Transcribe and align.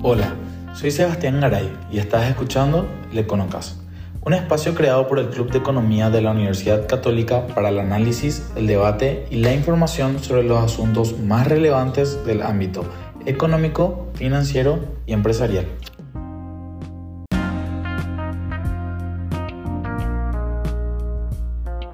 Hola, 0.00 0.32
soy 0.74 0.92
Sebastián 0.92 1.40
Garay 1.40 1.76
y 1.90 1.98
estás 1.98 2.30
escuchando 2.30 2.86
Le 3.12 3.26
Conocas, 3.26 3.80
un 4.24 4.32
espacio 4.32 4.72
creado 4.72 5.08
por 5.08 5.18
el 5.18 5.28
Club 5.28 5.50
de 5.50 5.58
Economía 5.58 6.08
de 6.08 6.22
la 6.22 6.30
Universidad 6.30 6.86
Católica 6.86 7.48
para 7.48 7.70
el 7.70 7.80
análisis, 7.80 8.48
el 8.54 8.68
debate 8.68 9.26
y 9.28 9.38
la 9.38 9.52
información 9.52 10.20
sobre 10.20 10.44
los 10.44 10.62
asuntos 10.62 11.18
más 11.18 11.48
relevantes 11.48 12.24
del 12.24 12.42
ámbito 12.42 12.84
económico, 13.26 14.06
financiero 14.14 14.78
y 15.04 15.14
empresarial. 15.14 15.66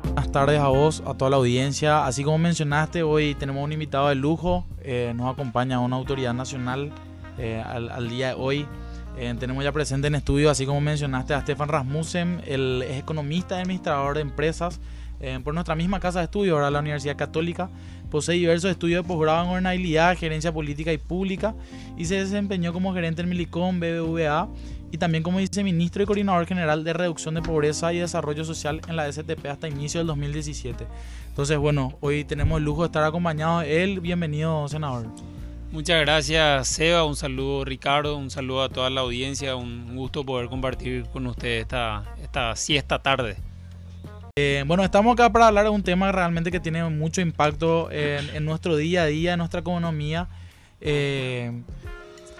Buenas 0.02 0.30
tardes 0.30 0.60
a 0.60 0.68
vos, 0.68 1.02
a 1.06 1.14
toda 1.14 1.30
la 1.30 1.36
audiencia. 1.36 2.04
Así 2.04 2.22
como 2.22 2.36
mencionaste, 2.36 3.02
hoy 3.02 3.34
tenemos 3.34 3.64
un 3.64 3.72
invitado 3.72 4.10
de 4.10 4.14
lujo. 4.14 4.66
Eh, 4.82 5.14
nos 5.16 5.32
acompaña 5.32 5.80
una 5.80 5.96
autoridad 5.96 6.34
nacional 6.34 6.92
eh, 7.38 7.62
al, 7.64 8.08
día 8.08 8.28
de 8.28 8.34
hoy. 8.34 8.66
Eh, 9.16 9.34
tenemos 9.38 9.62
ya 9.62 9.72
presente 9.72 10.08
en 10.08 10.14
estudio, 10.14 10.50
así 10.50 10.66
como 10.66 10.80
mencionaste, 10.80 11.34
a 11.34 11.40
Stefan 11.40 11.68
Rasmussen, 11.68 12.42
el 12.46 12.82
es 12.82 12.98
economista 12.98 13.58
y 13.58 13.62
administrador 13.62 14.16
de 14.16 14.22
empresas 14.22 14.80
por 15.42 15.54
nuestra 15.54 15.74
misma 15.74 16.00
casa 16.00 16.18
de 16.18 16.26
estudio, 16.26 16.52
ahora 16.52 16.70
la 16.70 16.80
Universidad 16.80 17.16
Católica. 17.16 17.70
Posee 18.10 18.34
diversos 18.34 18.70
estudios 18.70 19.02
de 19.02 19.08
posgrado 19.08 19.42
en 19.42 19.48
gobernabilidad, 19.48 20.18
gerencia 20.18 20.52
política 20.52 20.92
y 20.92 20.98
pública 20.98 21.54
y 21.96 22.04
se 22.04 22.16
desempeñó 22.16 22.74
como 22.74 22.92
gerente 22.92 23.22
en 23.22 23.30
Milicom, 23.30 23.80
BBVA 23.80 24.48
y 24.94 24.98
también 24.98 25.24
como 25.24 25.38
viceministro 25.38 26.04
y 26.04 26.06
coordinador 26.06 26.46
general 26.46 26.84
de 26.84 26.92
reducción 26.92 27.34
de 27.34 27.42
pobreza 27.42 27.92
y 27.92 27.98
desarrollo 27.98 28.44
social 28.44 28.80
en 28.86 28.94
la 28.94 29.10
STP 29.10 29.46
hasta 29.46 29.66
inicio 29.66 29.98
del 29.98 30.06
2017. 30.06 30.86
Entonces, 31.30 31.58
bueno, 31.58 31.98
hoy 32.00 32.22
tenemos 32.22 32.58
el 32.58 32.64
lujo 32.64 32.82
de 32.82 32.86
estar 32.86 33.02
acompañado 33.02 33.58
de 33.58 33.82
él. 33.82 33.98
Bienvenido, 33.98 34.68
senador. 34.68 35.08
Muchas 35.74 36.02
gracias, 36.02 36.68
Seba. 36.68 37.02
Un 37.02 37.16
saludo, 37.16 37.64
Ricardo. 37.64 38.16
Un 38.16 38.30
saludo 38.30 38.62
a 38.62 38.68
toda 38.68 38.90
la 38.90 39.00
audiencia. 39.00 39.56
Un 39.56 39.96
gusto 39.96 40.24
poder 40.24 40.48
compartir 40.48 41.04
con 41.12 41.26
ustedes 41.26 41.62
esta, 41.62 42.04
esta 42.22 42.54
siesta 42.54 43.00
tarde. 43.00 43.36
Eh, 44.36 44.62
bueno, 44.68 44.84
estamos 44.84 45.14
acá 45.14 45.32
para 45.32 45.48
hablar 45.48 45.64
de 45.64 45.70
un 45.70 45.82
tema 45.82 46.12
realmente 46.12 46.52
que 46.52 46.60
tiene 46.60 46.88
mucho 46.90 47.20
impacto 47.20 47.88
en, 47.90 48.44
nuestro 48.44 48.76
día 48.76 49.02
a 49.02 49.06
día, 49.06 49.32
en 49.32 49.38
nuestra 49.38 49.62
economía. 49.62 50.28
Eh, 50.80 51.50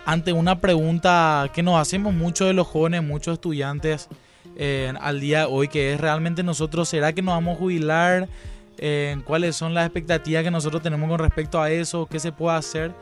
ante 0.06 0.32
una 0.32 0.60
pregunta 0.60 1.50
que 1.52 1.64
nos 1.64 1.80
hacemos 1.80 2.14
muchos 2.14 2.46
de 2.46 2.54
los 2.54 2.68
jóvenes, 2.68 3.02
muchos 3.02 3.34
estudiantes 3.34 4.08
eh, 4.56 4.92
al 5.00 5.18
día 5.18 5.40
de 5.40 5.46
hoy, 5.46 5.66
que 5.66 5.94
es 5.94 6.00
realmente 6.00 6.44
nosotros, 6.44 6.88
¿será 6.88 7.12
que 7.12 7.20
nos 7.20 7.34
vamos 7.34 7.56
a 7.56 7.58
jubilar? 7.58 8.28
Cuáles 9.24 9.56
son 9.56 9.74
las 9.74 9.86
expectativas 9.86 10.42
que 10.42 10.50
nosotros 10.50 10.82
tenemos 10.82 11.08
con 11.08 11.18
respecto 11.18 11.60
a 11.60 11.70
eso, 11.70 12.06
qué 12.06 12.18
se 12.18 12.32
puede 12.32 12.56
hacer, 12.56 12.94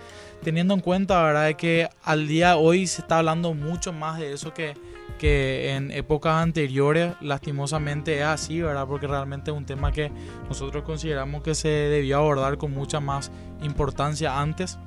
teniendo 0.42 0.74
en 0.74 0.80
cuenta, 0.80 1.22
¿verdad?, 1.22 1.54
que 1.54 1.88
al 2.02 2.28
día 2.28 2.50
de 2.50 2.54
hoy 2.56 2.86
se 2.86 3.02
está 3.02 3.18
hablando 3.18 3.54
mucho 3.54 3.92
más 3.92 4.18
de 4.18 4.32
eso 4.32 4.52
que, 4.52 4.74
que 5.18 5.74
en 5.74 5.90
épocas 5.90 6.34
anteriores, 6.42 7.14
lastimosamente 7.20 8.18
es 8.18 8.24
así, 8.24 8.60
¿verdad?, 8.60 8.86
porque 8.86 9.06
realmente 9.06 9.50
es 9.50 9.56
un 9.56 9.64
tema 9.64 9.92
que 9.92 10.10
nosotros 10.48 10.84
consideramos 10.84 11.42
que 11.42 11.54
se 11.54 11.68
debió 11.68 12.18
abordar 12.18 12.58
con 12.58 12.72
mucha 12.72 13.00
más 13.00 13.30
importancia 13.62 14.40
antes. 14.40 14.78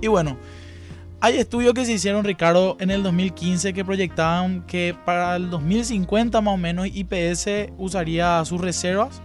Y 0.00 0.08
bueno, 0.08 0.36
hay 1.22 1.36
estudios 1.36 1.74
que 1.74 1.84
se 1.84 1.92
hicieron, 1.92 2.24
Ricardo, 2.24 2.78
en 2.80 2.90
el 2.90 3.02
2015 3.02 3.74
que 3.74 3.84
proyectaban 3.84 4.62
que 4.62 4.96
para 5.04 5.36
el 5.36 5.50
2050 5.50 6.40
más 6.40 6.54
o 6.54 6.56
menos 6.56 6.86
IPS 6.86 7.72
usaría 7.76 8.42
sus 8.46 8.58
reservas 8.58 9.20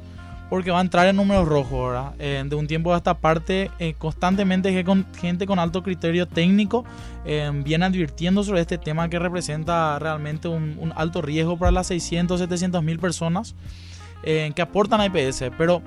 porque 0.49 0.71
va 0.71 0.79
a 0.79 0.81
entrar 0.81 1.07
en 1.07 1.15
números 1.15 1.47
rojos, 1.47 1.89
¿verdad? 1.89 2.13
Eh, 2.19 2.43
de 2.45 2.55
un 2.55 2.67
tiempo 2.67 2.93
a 2.93 2.97
esta 2.97 3.15
parte, 3.15 3.71
eh, 3.79 3.95
constantemente 3.97 4.71
gente 5.17 5.45
con 5.45 5.59
alto 5.59 5.81
criterio 5.81 6.27
técnico 6.27 6.85
eh, 7.25 7.49
viene 7.63 7.85
advirtiendo 7.85 8.43
sobre 8.43 8.61
este 8.61 8.77
tema 8.77 9.09
que 9.09 9.17
representa 9.17 9.97
realmente 9.99 10.47
un, 10.47 10.93
alto 10.95 11.21
riesgo 11.21 11.57
para 11.57 11.71
las 11.71 11.87
600, 11.87 12.39
700 12.39 12.83
mil 12.83 12.99
personas 12.99 13.55
que 14.23 14.59
aportan 14.59 15.01
a 15.01 15.05
IPS. 15.05 15.51
Pero 15.55 15.83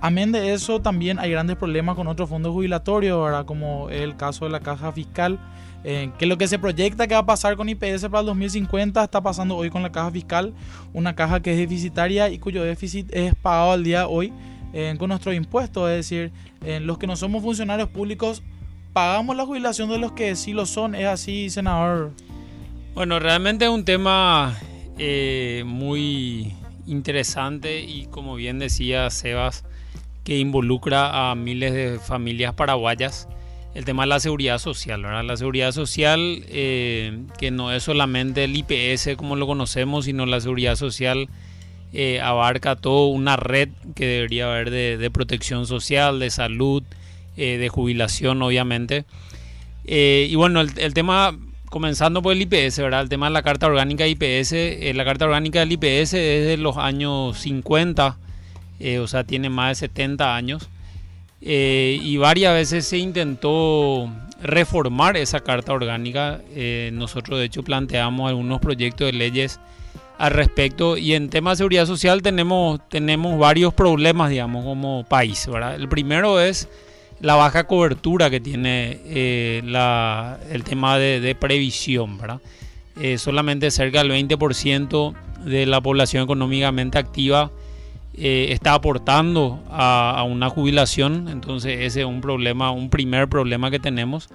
amén 0.00 0.32
de 0.32 0.52
eso, 0.52 0.80
también 0.80 1.18
hay 1.18 1.30
grandes 1.30 1.56
problemas 1.56 1.96
con 1.96 2.06
otros 2.06 2.28
fondos 2.28 2.52
jubilatorios, 2.52 3.22
¿verdad? 3.22 3.44
Como 3.44 3.90
el 3.90 4.16
caso 4.16 4.44
de 4.44 4.50
la 4.50 4.60
caja 4.60 4.92
fiscal 4.92 5.38
eh, 5.84 6.10
que 6.18 6.26
lo 6.26 6.36
que 6.38 6.48
se 6.48 6.58
proyecta 6.58 7.06
que 7.06 7.14
va 7.14 7.20
a 7.20 7.26
pasar 7.26 7.56
con 7.56 7.68
IPS 7.68 8.08
para 8.08 8.20
el 8.20 8.26
2050 8.26 9.04
está 9.04 9.22
pasando 9.22 9.56
hoy 9.56 9.70
con 9.70 9.82
la 9.82 9.92
caja 9.92 10.10
fiscal, 10.10 10.52
una 10.92 11.14
caja 11.14 11.40
que 11.40 11.52
es 11.52 11.58
deficitaria 11.58 12.30
y 12.30 12.38
cuyo 12.38 12.64
déficit 12.64 13.08
es 13.14 13.34
pagado 13.36 13.72
al 13.72 13.84
día 13.84 14.00
de 14.00 14.06
hoy 14.06 14.32
eh, 14.72 14.94
con 14.98 15.08
nuestros 15.08 15.36
impuestos. 15.36 15.88
Es 15.90 15.96
decir, 15.96 16.32
en 16.64 16.86
los 16.86 16.98
que 16.98 17.06
no 17.06 17.14
somos 17.14 17.42
funcionarios 17.42 17.88
públicos 17.88 18.42
pagamos 18.92 19.36
la 19.36 19.46
jubilación 19.46 19.88
de 19.88 19.98
los 19.98 20.12
que 20.12 20.34
sí 20.34 20.52
lo 20.52 20.66
son. 20.66 20.96
¿Es 20.96 21.06
así, 21.06 21.48
senador? 21.48 22.10
Bueno, 22.94 23.20
realmente 23.20 23.64
es 23.66 23.70
un 23.70 23.84
tema 23.84 24.58
eh, 24.98 25.62
muy 25.64 26.54
interesante 26.86 27.82
y 27.82 28.06
como 28.06 28.34
bien 28.34 28.58
decía 28.58 29.08
Sebas, 29.10 29.64
que 30.28 30.36
involucra 30.36 31.30
a 31.30 31.34
miles 31.34 31.72
de 31.72 31.98
familias 31.98 32.52
paraguayas 32.52 33.28
el 33.74 33.86
tema 33.86 34.02
de 34.02 34.08
la 34.08 34.20
seguridad 34.20 34.58
social. 34.58 35.02
¿verdad? 35.02 35.24
La 35.24 35.38
seguridad 35.38 35.72
social, 35.72 36.44
eh, 36.48 37.20
que 37.38 37.50
no 37.50 37.72
es 37.72 37.84
solamente 37.84 38.44
el 38.44 38.54
IPS 38.54 39.16
como 39.16 39.36
lo 39.36 39.46
conocemos, 39.46 40.04
sino 40.04 40.26
la 40.26 40.42
seguridad 40.42 40.76
social 40.76 41.30
eh, 41.94 42.20
abarca 42.20 42.76
toda 42.76 43.08
una 43.08 43.36
red 43.36 43.70
que 43.94 44.04
debería 44.04 44.52
haber 44.52 44.68
de, 44.70 45.10
protección 45.10 45.66
social, 45.66 46.18
de 46.18 46.28
salud, 46.28 46.82
eh, 47.38 47.56
de 47.56 47.70
jubilación, 47.70 48.42
obviamente. 48.42 49.06
y 49.86 50.34
bueno, 50.34 50.60
el, 50.60 50.92
tema, 50.92 51.38
comenzando 51.70 52.20
por 52.20 52.34
el 52.34 52.42
IPS, 52.42 52.80
¿verdad? 52.80 53.00
El 53.00 53.08
tema 53.08 53.28
de 53.28 53.32
la 53.32 53.42
Carta 53.42 53.66
Orgánica 53.66 54.06
IPS, 54.06 54.52
la 54.94 55.06
Carta 55.06 55.24
Orgánica 55.24 55.60
del 55.60 55.72
IPS 55.72 56.12
es 56.12 56.46
de 56.46 56.58
los 56.58 56.76
años 56.76 57.38
50, 57.38 58.18
o 59.00 59.06
sea, 59.06 59.24
tiene 59.24 59.48
más 59.50 59.80
de 59.80 59.86
70 59.86 60.34
años. 60.36 60.68
Eh, 61.40 62.00
y 62.02 62.16
varias 62.16 62.52
veces 62.52 62.86
se 62.86 62.98
intentó 62.98 64.10
reformar 64.42 65.16
esa 65.16 65.40
carta 65.40 65.72
orgánica. 65.72 66.40
Eh, 66.54 66.90
nosotros 66.92 67.38
de 67.38 67.46
hecho 67.46 67.62
planteamos 67.62 68.28
algunos 68.28 68.60
proyectos 68.60 69.06
de 69.06 69.12
leyes 69.12 69.60
al 70.18 70.32
respecto 70.32 70.96
y 70.96 71.14
en 71.14 71.30
tema 71.30 71.50
de 71.50 71.56
seguridad 71.56 71.86
social 71.86 72.22
tenemos, 72.22 72.80
tenemos 72.88 73.38
varios 73.38 73.72
problemas, 73.72 74.30
digamos, 74.30 74.64
como 74.64 75.04
país. 75.04 75.48
El 75.76 75.88
primero 75.88 76.40
es 76.40 76.68
la 77.20 77.36
baja 77.36 77.64
cobertura 77.64 78.28
que 78.28 78.40
tiene 78.40 78.98
eh, 79.04 79.62
el 80.50 80.64
tema 80.64 80.98
de, 80.98 81.36
previsión. 81.38 82.18
¿verdad? 82.18 82.40
solamente 83.16 83.70
cerca 83.70 84.02
del 84.02 84.10
20% 84.10 85.14
de 85.44 85.66
la 85.66 85.80
población 85.80 86.24
económicamente 86.24 86.98
activa 86.98 87.52
eh, 88.20 88.52
está 88.52 88.74
aportando 88.74 89.62
a, 89.70 90.24
una 90.28 90.48
jubilación, 90.48 91.28
entonces 91.28 91.78
ese 91.82 92.00
es 92.00 92.06
un 92.06 92.20
problema, 92.20 92.72
un 92.72 92.90
primer 92.90 93.28
problema 93.28 93.70
que 93.70 93.78
tenemos. 93.78 94.28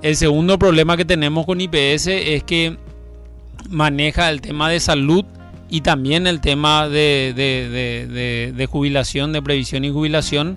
El 0.00 0.14
segundo 0.14 0.60
problema 0.60 0.96
que 0.96 1.04
tenemos 1.04 1.44
con 1.44 1.60
IPS 1.60 2.06
es 2.06 2.44
que 2.44 2.76
maneja 3.68 4.30
el 4.30 4.40
tema 4.40 4.70
de 4.70 4.78
salud 4.78 5.24
y 5.68 5.80
también 5.80 6.28
el 6.28 6.40
tema 6.40 6.88
de, 6.88 8.68
jubilación, 8.70 9.32
de 9.32 9.42
previsión 9.42 9.84
y 9.84 9.90
jubilación, 9.90 10.56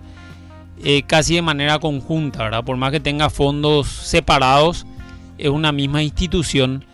eh, 0.84 1.02
casi 1.08 1.34
de 1.34 1.42
manera 1.42 1.80
conjunta, 1.80 2.44
¿verdad? 2.44 2.64
Por 2.64 2.78
más 2.78 2.92
que 2.92 3.00
tenga 3.00 3.32
fondos 3.32 3.88
separados, 3.88 4.86
es 5.40 5.50
una 5.50 5.72
misma 5.72 6.04
institución 6.04 6.86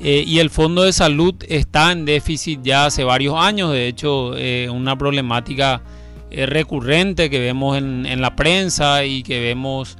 eh, 0.00 0.24
y 0.26 0.40
el 0.40 0.50
Fondo 0.50 0.82
de 0.82 0.92
Salud 0.92 1.34
está 1.48 1.90
en 1.92 2.04
déficit 2.04 2.60
ya 2.62 2.86
hace 2.86 3.02
varios 3.02 3.34
años, 3.36 3.72
de 3.72 3.88
hecho, 3.88 4.36
eh, 4.36 4.68
una 4.70 4.96
problemática 4.96 5.80
eh, 6.30 6.44
recurrente 6.44 7.30
que 7.30 7.40
vemos 7.40 7.78
en, 7.78 8.20
la 8.20 8.36
prensa 8.36 9.04
y 9.04 9.22
que 9.22 9.40
vemos 9.40 9.96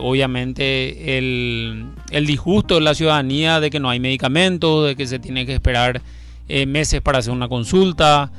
obviamente 0.00 1.18
el, 1.18 1.84
el, 2.10 2.26
disgusto 2.26 2.76
de 2.76 2.80
la 2.80 2.94
ciudadanía 2.94 3.60
de 3.60 3.68
que 3.68 3.78
no 3.78 3.90
hay 3.90 4.00
medicamentos, 4.00 4.86
de 4.86 4.96
que 4.96 5.06
se 5.06 5.18
tiene 5.18 5.44
que 5.44 5.52
esperar 5.52 6.00
meses 6.66 7.02
para 7.02 7.18
hacer 7.18 7.32
una 7.32 7.46
consulta, 7.46 8.32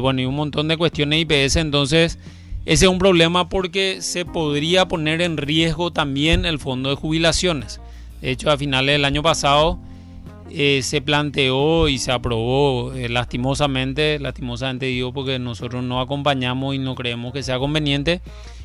bueno, 0.00 0.22
y 0.22 0.24
un 0.24 0.34
montón 0.34 0.66
de 0.68 0.78
cuestiones 0.78 1.20
IPS, 1.20 1.56
entonces 1.56 2.18
ese 2.64 2.86
es 2.86 2.90
un 2.90 2.98
problema 2.98 3.50
porque 3.50 4.00
se 4.00 4.24
podría 4.24 4.88
poner 4.88 5.20
en 5.20 5.36
riesgo 5.36 5.92
también 5.92 6.46
el 6.46 6.58
fondo 6.58 6.88
de 6.88 6.96
jubilaciones. 6.96 7.80
De 8.22 8.30
hecho, 8.30 8.50
a 8.50 8.56
finales 8.56 8.94
del 8.94 9.04
año 9.04 9.22
pasado, 9.22 9.78
eh, 10.50 10.80
se 10.82 11.00
planteó 11.00 11.88
y 11.88 11.98
se 11.98 12.12
aprobó 12.12 12.92
eh, 12.92 13.08
lastimosamente, 13.08 14.18
lastimosamente 14.20 14.86
digo 14.86 15.12
porque 15.12 15.38
nosotros 15.38 15.82
no 15.82 16.00
acompañamos 16.00 16.74
y 16.74 16.78
no 16.78 16.94
creemos 16.94 17.32
que 17.32 17.42
sea 17.42 17.58
conveniente, 17.58 18.20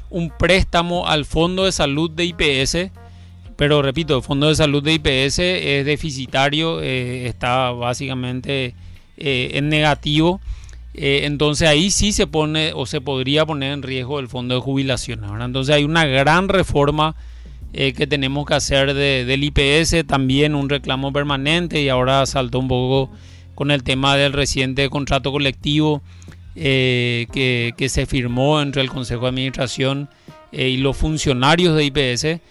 un 0.09 0.29
préstamo 0.29 1.07
al 1.07 1.25
Fondo 1.25 1.65
de 1.65 1.71
Salud 1.71 2.11
de 2.11 2.25
IPS, 2.25 2.91
pero 3.55 3.81
repito, 3.81 4.17
el 4.17 4.23
Fondo 4.23 4.47
de 4.47 4.55
Salud 4.55 4.83
de 4.83 4.93
IPS 4.93 5.39
es 5.39 5.85
deficitario, 5.85 6.81
eh, 6.81 7.27
está 7.27 7.71
básicamente 7.71 8.75
en 9.17 9.69
negativo, 9.69 10.41
entonces 10.93 11.67
ahí 11.67 11.91
sí 11.91 12.11
se 12.11 12.25
pone 12.25 12.73
o 12.73 12.85
se 12.85 13.01
podría 13.01 13.45
poner 13.45 13.73
en 13.73 13.83
riesgo 13.83 14.19
el 14.19 14.27
Fondo 14.27 14.55
de 14.55 14.61
Jubilaciones. 14.61 15.29
Entonces 15.39 15.75
hay 15.75 15.83
una 15.83 16.05
gran 16.05 16.49
reforma 16.49 17.15
eh, 17.73 17.93
que 17.93 18.05
tenemos 18.05 18.45
que 18.45 18.53
hacer 18.53 18.93
del 18.93 19.43
IPS, 19.45 20.05
también 20.05 20.55
un 20.55 20.67
reclamo 20.67 21.13
permanente 21.13 21.81
y 21.81 21.87
ahora 21.87 22.25
saltó 22.25 22.59
un 22.59 22.67
poco 22.67 23.09
con 23.55 23.71
el 23.71 23.83
tema 23.83 24.17
del 24.17 24.33
reciente 24.33 24.89
contrato 24.89 25.31
colectivo 25.31 26.01
eh, 26.57 27.27
que, 27.31 27.89
se 27.89 28.05
firmó 28.05 28.61
entre 28.61 28.81
el 28.81 28.89
Consejo 28.89 29.21
de 29.21 29.29
Administración 29.29 30.09
eh, 30.51 30.67
y 30.67 30.77
los 30.77 30.97
funcionarios 30.97 31.73
de 31.77 31.85
IPS, 31.85 32.41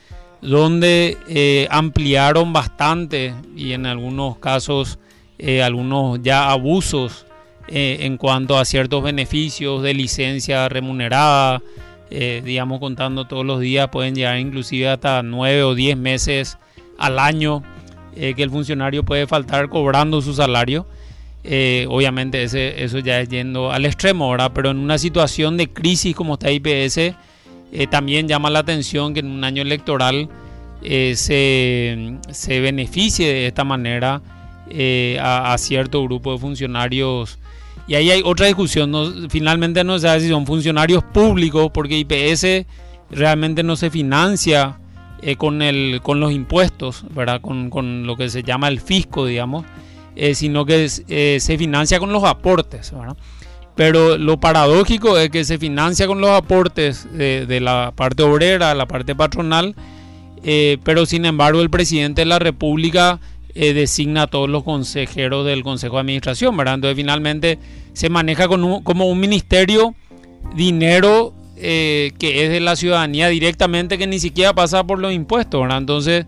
donde 0.41 1.69
ampliaron 1.71 2.55
bastante 2.55 3.35
y 3.55 3.73
en 3.73 3.85
algunos 3.85 4.39
casos 4.39 4.99
algunos 5.63 6.23
ya 6.23 6.51
abusos 6.51 7.27
en 7.69 8.17
cuanto 8.17 8.59
a 8.59 8.65
ciertos 8.65 9.03
beneficios 9.03 9.83
de 9.83 9.93
licencia 9.93 10.67
remunerada, 10.71 11.63
eh, 12.11 12.43
digamos 12.45 12.81
contando 12.81 13.27
todos 13.27 13.47
los 13.47 13.61
días, 13.61 13.89
pueden 13.89 14.17
llegar 14.17 14.39
inclusive 14.39 14.89
hasta 14.89 15.23
9 15.23 15.63
o 15.63 15.75
10 15.77 15.97
meses 15.97 16.59
al 16.99 17.21
año 17.21 17.63
eh, 18.17 18.35
que 18.35 18.43
el 18.43 18.51
funcionario 18.51 19.05
puede 19.05 19.29
faltar 19.29 19.69
cobrando 19.69 20.21
su 20.21 20.35
salario. 20.35 20.87
Eh, 21.45 21.87
obviamente 21.89 22.43
ese, 22.43 22.83
eso 22.83 22.99
ya 22.99 23.21
es 23.21 23.29
yendo 23.29 23.73
al 23.73 23.87
extremo, 23.87 24.27
ahora 24.27 24.53
Pero 24.53 24.71
en 24.71 24.79
una 24.79 24.99
situación 24.99 25.57
de 25.57 25.69
crisis 25.73 26.15
como 26.15 26.35
está 26.35 26.51
IPS, 26.51 27.15
también 27.89 28.27
llama 28.27 28.51
la 28.51 28.59
atención 28.59 29.15
que 29.15 29.21
en 29.21 29.31
un 29.31 29.45
año 29.45 29.63
electoral 29.63 30.29
se, 30.83 32.17
se, 32.31 32.61
beneficie 32.61 33.29
de 33.33 33.47
esta 33.47 33.63
manera 33.63 34.21
a, 35.21 35.57
cierto 35.57 36.03
grupo 36.03 36.33
de 36.33 36.39
funcionarios 36.39 37.39
y 37.87 37.95
ahí 37.95 38.11
hay 38.11 38.23
otra 38.25 38.47
discusión, 38.47 39.29
finalmente 39.31 39.83
no 39.85 39.99
se 39.99 40.07
sabe 40.07 40.21
si 40.21 40.29
son 40.29 40.47
funcionarios 40.47 41.03
públicos, 41.03 41.71
porque 41.73 41.99
IPS 41.99 42.67
realmente 43.11 43.63
no 43.63 43.77
se 43.77 43.91
financia 43.91 44.79
eh, 45.23 45.37
con, 45.37 45.61
el, 45.61 46.01
con 46.03 46.21
los 46.21 46.33
impuestos, 46.33 47.05
¿verdad? 47.11 47.41
Con, 47.41 48.07
lo 48.07 48.17
que 48.17 48.31
se 48.31 48.43
llama 48.43 48.69
el 48.69 48.81
fisco, 48.81 49.27
digamos, 49.27 49.65
eh, 50.17 50.35
sino 50.35 50.65
que 50.65 50.89
eh, 51.09 51.39
se 51.41 51.59
financia 51.59 51.99
con 51.99 52.13
los 52.13 52.25
aportes, 52.25 52.93
Pero 53.75 54.17
lo 54.17 54.39
paradójico 54.39 55.19
es 55.19 55.31
que 55.31 55.45
se 55.45 55.59
financia 55.59 56.07
con 56.07 56.21
los 56.21 56.31
aportes 56.31 57.07
de 57.13 57.61
la 57.61 57.93
parte 57.95 58.23
obrera, 58.23 58.75
la 58.75 58.87
parte 58.87 59.15
patronal, 59.15 59.75
pero 60.43 61.07
sin 61.07 61.25
embargo 61.27 61.61
el 61.61 61.71
presidente 61.71 62.23
de 62.23 62.27
la 62.27 62.39
República 62.39 63.21
eh, 63.55 63.73
designa 63.73 64.23
a 64.23 64.27
todos 64.27 64.49
los 64.49 64.65
consejeros 64.65 65.47
del 65.47 65.63
Consejo 65.63 65.97
de 65.97 66.01
Administración, 66.01 66.57
¿verdad? 66.57 66.75
Entonces 66.75 66.97
finalmente 66.97 67.59
se 67.93 68.09
maneja 68.09 68.49
como 68.49 69.07
un 69.07 69.21
ministerio 69.21 69.95
dinero 70.55 71.35
eh, 71.63 72.13
que 72.19 72.45
es 72.45 72.51
de 72.51 72.61
la 72.61 72.75
ciudadanía 72.75 73.29
directamente, 73.29 73.99
que 73.99 74.07
ni 74.07 74.19
siquiera 74.19 74.55
pasa 74.55 74.83
por 74.85 74.99
los 74.99 75.13
impuestos, 75.13 75.61
¿verdad? 75.61 75.77
Entonces 75.77 76.25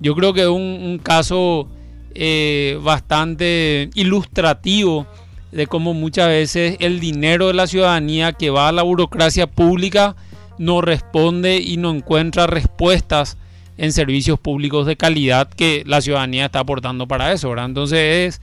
yo 0.00 0.16
creo 0.16 0.34
que 0.34 0.40
es 0.40 0.48
un, 0.48 1.00
caso 1.00 1.68
eh, 2.16 2.80
bastante 2.82 3.90
ilustrativo 3.94 5.06
de 5.52 5.68
cómo 5.68 5.94
muchas 5.94 6.26
veces 6.26 6.78
el 6.80 6.98
dinero 6.98 7.46
de 7.46 7.54
la 7.54 7.68
ciudadanía 7.68 8.32
que 8.32 8.50
va 8.50 8.66
a 8.66 8.72
la 8.72 8.82
burocracia 8.82 9.46
pública 9.46 10.16
no 10.58 10.80
responde 10.80 11.58
y 11.58 11.76
no 11.76 11.90
encuentra 11.90 12.48
respuestas 12.48 13.38
en 13.78 13.92
servicios 13.92 14.38
públicos 14.38 14.86
de 14.86 14.96
calidad 14.96 15.48
que 15.48 15.82
la 15.86 16.00
ciudadanía 16.00 16.46
está 16.46 16.60
aportando 16.60 17.06
para 17.06 17.32
eso. 17.32 17.50
¿verdad? 17.50 17.66
Entonces 17.66 18.34
es, 18.34 18.40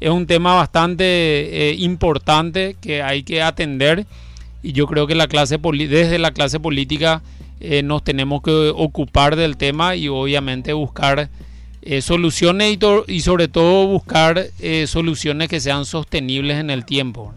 es 0.00 0.10
un 0.10 0.26
tema 0.26 0.54
bastante 0.54 1.04
eh, 1.04 1.74
importante 1.78 2.76
que 2.80 3.02
hay 3.02 3.22
que 3.22 3.42
atender 3.42 4.06
y 4.62 4.72
yo 4.72 4.86
creo 4.86 5.06
que 5.06 5.14
la 5.14 5.28
clase 5.28 5.58
desde 5.58 6.18
la 6.18 6.32
clase 6.32 6.60
política 6.60 7.22
eh, 7.60 7.82
nos 7.82 8.02
tenemos 8.04 8.42
que 8.42 8.72
ocupar 8.74 9.36
del 9.36 9.56
tema 9.56 9.96
y 9.96 10.08
obviamente 10.08 10.72
buscar 10.72 11.28
eh, 11.82 12.02
soluciones 12.02 12.76
y, 12.76 13.12
y, 13.12 13.20
sobre 13.20 13.48
todo 13.48 13.86
buscar 13.86 14.46
soluciones 14.86 15.48
que 15.48 15.60
sean 15.60 15.86
sostenibles 15.86 16.58
en 16.58 16.70
el 16.70 16.84
tiempo. 16.84 17.34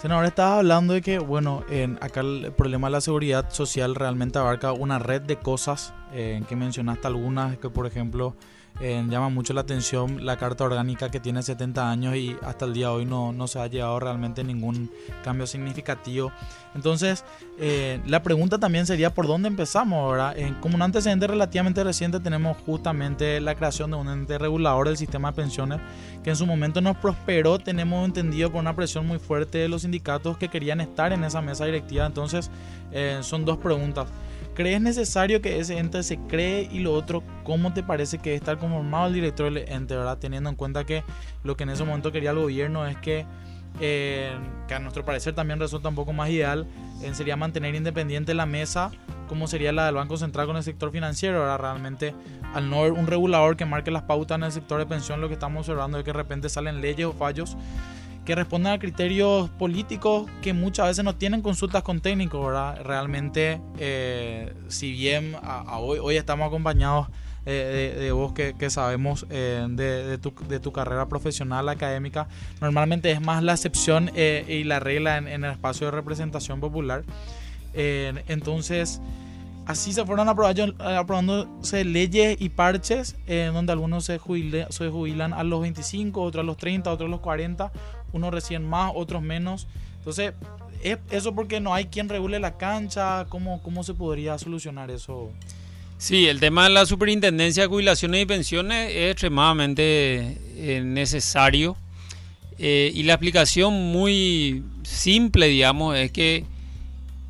Senador, 0.00 0.26
estabas 0.26 0.58
hablando 0.60 0.94
de 0.94 1.02
que, 1.02 1.18
bueno, 1.18 1.64
en 1.68 1.98
acá 2.00 2.20
el 2.20 2.52
problema 2.56 2.86
de 2.86 2.92
la 2.92 3.00
seguridad 3.00 3.50
social 3.50 3.96
realmente 3.96 4.38
abarca 4.38 4.72
una 4.72 5.00
red 5.00 5.22
de 5.22 5.36
cosas, 5.36 5.92
en 6.12 6.44
que 6.44 6.54
mencionaste 6.54 7.08
algunas, 7.08 7.58
que 7.58 7.68
por 7.68 7.84
ejemplo 7.84 8.36
llama 8.80 9.28
mucho 9.28 9.52
la 9.54 9.62
atención 9.62 10.24
la 10.24 10.36
carta 10.36 10.64
orgánica 10.64 11.10
que 11.10 11.20
tiene 11.20 11.42
70 11.42 11.90
años 11.90 12.14
y 12.14 12.36
hasta 12.42 12.64
el 12.64 12.74
día 12.74 12.88
de 12.88 12.92
hoy 12.92 13.04
no, 13.04 13.32
no 13.32 13.48
se 13.48 13.58
ha 13.58 13.66
llegado 13.66 13.98
realmente 13.98 14.44
ningún 14.44 14.90
cambio 15.24 15.46
significativo. 15.46 16.32
Entonces, 16.74 17.24
eh, 17.58 18.00
la 18.06 18.22
pregunta 18.22 18.58
también 18.58 18.86
sería 18.86 19.12
por 19.12 19.26
dónde 19.26 19.48
empezamos, 19.48 19.98
ahora 19.98 20.34
como 20.60 20.76
un 20.76 20.82
antecedente 20.82 21.26
relativamente 21.26 21.82
reciente 21.82 22.20
tenemos 22.20 22.56
justamente 22.64 23.40
la 23.40 23.54
creación 23.54 23.90
de 23.90 23.96
un 23.96 24.08
ente 24.08 24.38
regulador 24.38 24.86
del 24.86 24.96
sistema 24.96 25.32
de 25.32 25.36
pensiones 25.36 25.80
que 26.22 26.30
en 26.30 26.36
su 26.36 26.46
momento 26.46 26.80
nos 26.80 26.96
prosperó, 26.96 27.58
tenemos 27.58 28.04
entendido 28.04 28.50
por 28.50 28.60
una 28.60 28.76
presión 28.76 29.06
muy 29.06 29.18
fuerte 29.18 29.58
de 29.58 29.68
los 29.68 29.82
sindicatos 29.82 30.36
que 30.36 30.48
querían 30.48 30.80
estar 30.80 31.12
en 31.12 31.24
esa 31.24 31.40
mesa 31.40 31.64
directiva. 31.64 32.06
Entonces, 32.06 32.50
eh, 32.92 33.18
son 33.22 33.44
dos 33.44 33.58
preguntas. 33.58 34.06
¿Crees 34.58 34.80
necesario 34.80 35.40
que 35.40 35.60
ese 35.60 35.78
ente 35.78 36.02
se 36.02 36.18
cree? 36.18 36.68
Y 36.72 36.80
lo 36.80 36.92
otro, 36.92 37.22
¿cómo 37.44 37.72
te 37.72 37.84
parece 37.84 38.18
que 38.18 38.34
estar 38.34 38.58
conformado 38.58 39.06
el 39.06 39.14
director 39.14 39.52
del 39.52 39.68
ente, 39.68 39.94
¿verdad? 39.94 40.18
Teniendo 40.18 40.50
en 40.50 40.56
cuenta 40.56 40.82
que 40.82 41.04
lo 41.44 41.56
que 41.56 41.62
en 41.62 41.70
ese 41.70 41.84
momento 41.84 42.10
quería 42.10 42.30
el 42.30 42.40
gobierno 42.40 42.84
es 42.84 42.96
que, 42.96 43.24
eh, 43.80 44.32
que 44.66 44.74
a 44.74 44.80
nuestro 44.80 45.04
parecer 45.04 45.32
también 45.32 45.60
resulta 45.60 45.90
un 45.90 45.94
poco 45.94 46.12
más 46.12 46.28
ideal, 46.30 46.66
eh, 47.04 47.14
sería 47.14 47.36
mantener 47.36 47.76
independiente 47.76 48.34
la 48.34 48.46
mesa, 48.46 48.90
como 49.28 49.46
sería 49.46 49.70
la 49.70 49.86
del 49.86 49.94
Banco 49.94 50.16
Central 50.16 50.48
con 50.48 50.56
el 50.56 50.64
sector 50.64 50.90
financiero. 50.90 51.38
Ahora 51.38 51.56
realmente, 51.56 52.12
al 52.52 52.68
no 52.68 52.80
haber 52.80 52.94
un 52.94 53.06
regulador 53.06 53.56
que 53.56 53.64
marque 53.64 53.92
las 53.92 54.02
pautas 54.02 54.38
en 54.38 54.42
el 54.42 54.50
sector 54.50 54.80
de 54.80 54.86
pensión, 54.86 55.20
lo 55.20 55.28
que 55.28 55.34
estamos 55.34 55.60
observando 55.60 55.98
es 55.98 56.04
que 56.04 56.10
de 56.10 56.18
repente 56.18 56.48
salen 56.48 56.80
leyes 56.80 57.06
o 57.06 57.12
fallos 57.12 57.56
que 58.28 58.34
responden 58.34 58.74
a 58.74 58.78
criterios 58.78 59.48
políticos 59.48 60.30
que 60.42 60.52
muchas 60.52 60.88
veces 60.88 61.02
no 61.02 61.14
tienen 61.14 61.40
consultas 61.40 61.82
con 61.82 62.02
técnicos, 62.02 62.44
¿verdad? 62.44 62.78
Realmente, 62.84 63.58
eh, 63.78 64.52
si 64.68 64.92
bien 64.92 65.34
hoy, 65.72 65.98
hoy 65.98 66.16
estamos 66.18 66.46
acompañados 66.46 67.08
eh, 67.46 67.96
de, 67.98 68.12
vos 68.12 68.34
que, 68.34 68.68
sabemos 68.68 69.24
eh, 69.30 69.66
de, 69.70 70.18
tu, 70.18 70.72
carrera 70.72 71.08
profesional 71.08 71.70
académica, 71.70 72.28
normalmente 72.60 73.10
es 73.12 73.22
más 73.22 73.42
la 73.42 73.52
excepción 73.54 74.10
y 74.14 74.62
la 74.64 74.78
regla 74.78 75.16
en, 75.16 75.28
el 75.28 75.52
espacio 75.52 75.86
de 75.86 75.92
representación 75.92 76.60
popular. 76.60 77.04
entonces, 77.72 79.00
así 79.64 79.94
se 79.94 80.04
fueron 80.04 80.28
aprobándose 80.28 81.86
leyes 81.86 82.36
y 82.38 82.50
parches, 82.50 83.16
en 83.26 83.54
donde 83.54 83.72
algunos 83.72 84.04
se 84.04 84.18
jubilan 84.18 85.32
a 85.32 85.44
los 85.44 85.62
25, 85.62 86.20
otros 86.20 86.42
a 86.42 86.44
los 86.44 86.58
30, 86.58 86.92
otros 86.92 87.06
a 87.06 87.10
los 87.10 87.20
40 87.20 87.72
unos 88.12 88.32
recién 88.32 88.68
más, 88.68 88.92
otros 88.94 89.22
menos. 89.22 89.66
Entonces, 89.98 90.32
eso 90.82 91.34
porque 91.34 91.60
no 91.60 91.74
hay 91.74 91.86
quien 91.86 92.08
regule 92.08 92.38
la 92.38 92.56
cancha, 92.56 93.26
¿cómo, 93.28 93.60
cómo 93.62 93.82
se 93.84 93.94
podría 93.94 94.38
solucionar 94.38 94.90
eso? 94.90 95.30
Sí, 95.98 96.28
el 96.28 96.38
tema 96.38 96.64
de 96.64 96.70
la 96.70 96.86
superintendencia 96.86 97.64
de 97.64 97.68
jubilaciones 97.68 98.22
y 98.22 98.26
pensiones 98.26 98.92
es 98.94 99.10
extremadamente 99.10 100.38
eh, 100.56 100.80
necesario. 100.84 101.76
Eh, 102.56 102.92
y 102.94 103.02
la 103.02 103.14
explicación 103.14 103.74
muy 103.74 104.62
simple, 104.84 105.48
digamos, 105.48 105.96
es 105.96 106.12
que 106.12 106.44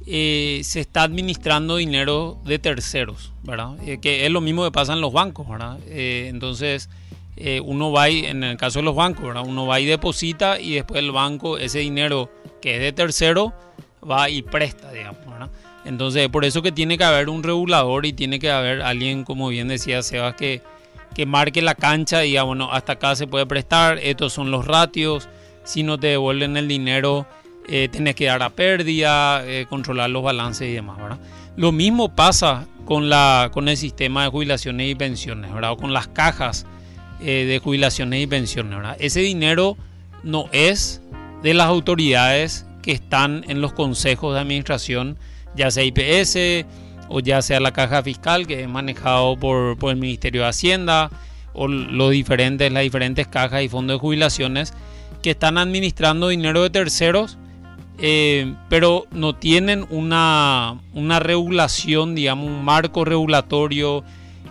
eh, 0.07 0.61
se 0.65 0.81
está 0.81 1.03
administrando 1.03 1.77
dinero 1.77 2.39
de 2.45 2.59
terceros, 2.59 3.33
¿verdad? 3.43 3.77
que 4.03 4.27
es 4.27 4.31
lo 4.31 4.43
mismo 4.43 4.65
que 4.65 4.71
pasa 4.71 4.93
en 4.93 5.01
los 5.01 5.15
bancos, 5.15 5.49
¿verdad? 5.49 5.79
entonces, 5.87 6.91
eh, 7.41 7.61
uno 7.61 7.93
va 7.93 8.11
y, 8.11 8.27
en 8.27 8.43
el 8.43 8.57
caso 8.57 8.81
de 8.81 8.85
los 8.85 8.97
bancos, 8.97 9.33
uno 9.45 9.67
va 9.67 9.79
y 9.79 9.87
deposita 9.87 10.61
y 10.61 10.75
después 10.75 10.99
el 10.99 11.13
banco 11.13 11.57
ese 11.57 11.79
dinero 11.79 12.31
que 12.61 12.77
es 12.77 12.81
de 12.81 12.93
tercero 12.93 13.55
va 14.09 14.29
y 14.29 14.43
presta. 14.43 14.91
Entonces, 15.85 16.29
por 16.29 16.45
eso 16.45 16.63
que 16.63 16.73
tiene 16.73 16.99
que 16.99 17.05
haber 17.05 17.29
un 17.29 17.43
regulador 17.45 18.07
y 18.07 18.13
tiene 18.13 18.41
que 18.41 18.51
haber 18.51 18.83
alguien, 18.83 19.25
como 19.25 19.49
bien 19.49 19.69
decía 19.69 20.03
Sebas, 20.03 20.35
que, 20.35 20.63
que 21.15 21.27
marque 21.27 21.63
la 21.63 21.77
cancha 21.77 22.25
y 22.25 22.31
diga, 22.31 22.43
bueno, 22.43 22.71
hasta 22.73 22.95
acá 22.95 23.15
se 23.15 23.29
puede 23.29 23.47
prestar, 23.47 23.99
estos 23.99 24.33
son 24.33 24.51
los 24.51 24.67
ratios, 24.67 25.29
si 25.63 25.85
no 25.85 25.97
te 25.97 26.09
devuelven 26.09 26.57
el 26.57 26.67
dinero, 26.67 27.27
eh, 27.69 27.89
tienes 27.91 28.17
que 28.17 28.25
dar 28.25 28.43
a 28.43 28.51
pérdida, 28.51 29.47
eh, 29.47 29.67
controlar 29.69 30.11
los 30.11 30.25
balances 30.25 30.69
y 30.69 30.73
demás. 30.73 30.99
Lo 31.57 31.71
mismo 31.71 32.15
pasa 32.15 32.67
con, 32.85 33.09
la, 33.09 33.51
con 33.53 33.69
el 33.69 33.77
sistema 33.77 34.25
de 34.25 34.31
jubilaciones 34.31 34.91
y 34.91 34.95
pensiones, 34.97 35.53
con 35.79 35.93
las 35.93 36.09
cajas 36.09 36.67
eh, 37.21 37.45
de 37.47 37.59
jubilaciones 37.59 38.23
y 38.23 38.27
pensiones. 38.27 38.79
Ese 38.99 39.21
dinero 39.21 39.77
no 40.23 40.47
es 40.53 41.01
de 41.43 41.55
las 41.55 41.67
autoridades 41.67 42.67
que 42.83 42.93
están 42.93 43.45
en 43.49 43.61
los 43.61 43.73
consejos 43.73 44.35
de 44.35 44.41
administración, 44.41 45.19
ya 45.55 45.71
sea 45.71 45.85
IPS 45.85 46.67
o 47.09 47.21
ya 47.21 47.43
sea 47.43 47.61
la 47.61 47.73
caja 47.73 48.03
fiscal 48.03 48.47
que 48.47 48.63
es 48.63 48.69
manejado 48.69 49.37
por, 49.37 49.77
el 49.91 49.97
Ministerio 49.97 50.43
de 50.43 50.49
Hacienda 50.49 51.11
o 51.55 51.69
los 51.69 52.11
diferentes, 52.11 52.71
las 52.71 52.83
diferentes 52.83 53.27
cajas 53.27 53.63
y 53.63 53.69
fondos 53.69 53.97
de 53.97 54.01
jubilaciones 54.01 54.75
que 55.23 55.31
están 55.31 55.59
administrando 55.59 56.29
dinero 56.29 56.63
de 56.63 56.71
terceros 56.71 57.39
eh, 58.01 58.55
pero 58.69 59.07
no 59.11 59.35
tienen 59.35 59.85
una, 59.91 60.81
una, 60.95 61.19
regulación, 61.19 62.15
digamos, 62.15 62.47
un 62.47 62.65
marco 62.65 63.05
regulatorio, 63.05 64.05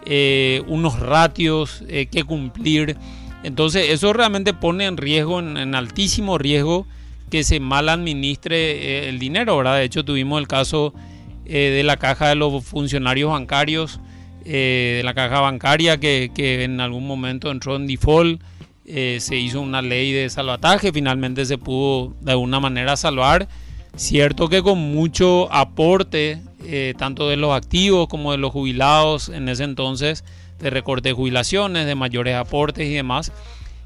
eh, 0.09 0.61
unos 0.67 0.99
ratios 0.99 1.83
eh, 1.87 2.07
que 2.07 2.23
cumplir. 2.23 2.97
Entonces 3.43 3.89
eso 3.89 4.13
realmente 4.13 4.53
pone 4.53 4.85
en 4.85 4.97
riesgo, 4.97 5.39
en, 5.39 5.75
altísimo 5.75 6.37
riesgo, 6.37 6.87
que 7.29 7.43
se 7.43 7.59
mal 7.59 7.89
administre 7.89 9.09
el 9.09 9.19
dinero. 9.19 9.57
¿verdad? 9.57 9.77
De 9.77 9.83
hecho 9.83 10.05
tuvimos 10.05 10.39
el 10.39 10.47
caso 10.47 10.93
de 11.45 11.81
la 11.83 11.95
caja 11.97 12.27
de 12.27 12.35
los 12.35 12.65
funcionarios 12.65 13.31
bancarios, 13.31 14.01
de 14.43 15.01
la 15.05 15.13
caja 15.13 15.39
bancaria 15.39 15.97
que, 15.97 16.31
que 16.33 16.63
en 16.63 16.81
algún 16.81 17.07
momento 17.07 17.51
entró 17.51 17.75
en 17.75 17.87
default. 17.87 18.41
Eh, 18.89 19.17
se 19.19 19.35
hizo 19.35 19.59
una 19.59 19.81
ley 19.81 20.13
de 20.13 20.29
salvataje, 20.29 20.93
finalmente 20.93 21.45
se 21.45 21.57
pudo 21.57 22.15
de 22.21 22.31
alguna 22.31 22.61
manera 22.61 22.95
salvar. 22.95 23.49
Cierto 23.97 24.47
que 24.47 24.61
con 24.63 24.77
mucho 24.77 25.51
aporte, 25.51 26.41
eh, 26.67 26.93
tanto 26.97 27.29
de 27.29 27.37
los 27.37 27.55
activos 27.55 28.07
como 28.07 28.31
de 28.31 28.37
los 28.37 28.51
jubilados 28.51 29.29
en 29.29 29.49
ese 29.49 29.63
entonces, 29.63 30.23
de 30.59 30.69
recorte 30.69 31.09
de 31.09 31.13
jubilaciones, 31.13 31.85
de 31.85 31.95
mayores 31.95 32.35
aportes 32.35 32.87
y 32.87 32.93
demás. 32.93 33.31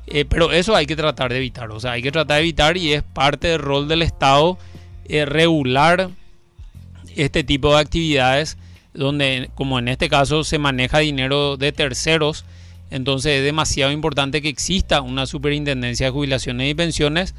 Eh, 0.07 0.25
pero 0.25 0.51
eso 0.51 0.75
hay 0.75 0.85
que 0.85 0.95
tratar 0.95 1.31
de 1.31 1.37
evitar, 1.37 1.69
o 1.71 1.79
sea, 1.79 1.91
hay 1.91 2.01
que 2.01 2.11
tratar 2.11 2.37
de 2.37 2.41
evitar 2.41 2.75
y 2.75 2.93
es 2.93 3.03
parte 3.03 3.49
del 3.49 3.59
rol 3.59 3.87
del 3.87 4.01
Estado 4.01 4.57
regular 5.25 6.09
este 7.17 7.43
tipo 7.43 7.73
de 7.73 7.81
actividades 7.81 8.57
donde, 8.93 9.49
como 9.55 9.77
en 9.77 9.89
este 9.89 10.07
caso, 10.07 10.45
se 10.45 10.57
maneja 10.57 10.99
dinero 10.99 11.57
de 11.57 11.73
terceros 11.73 12.45
entonces 12.91 13.37
es 13.37 13.43
demasiado 13.43 13.91
importante 13.91 14.41
que 14.41 14.49
exista 14.49 15.01
una 15.01 15.25
superintendencia 15.25 16.07
de 16.07 16.11
jubilaciones 16.11 16.69
y 16.69 16.75
pensiones. 16.75 17.33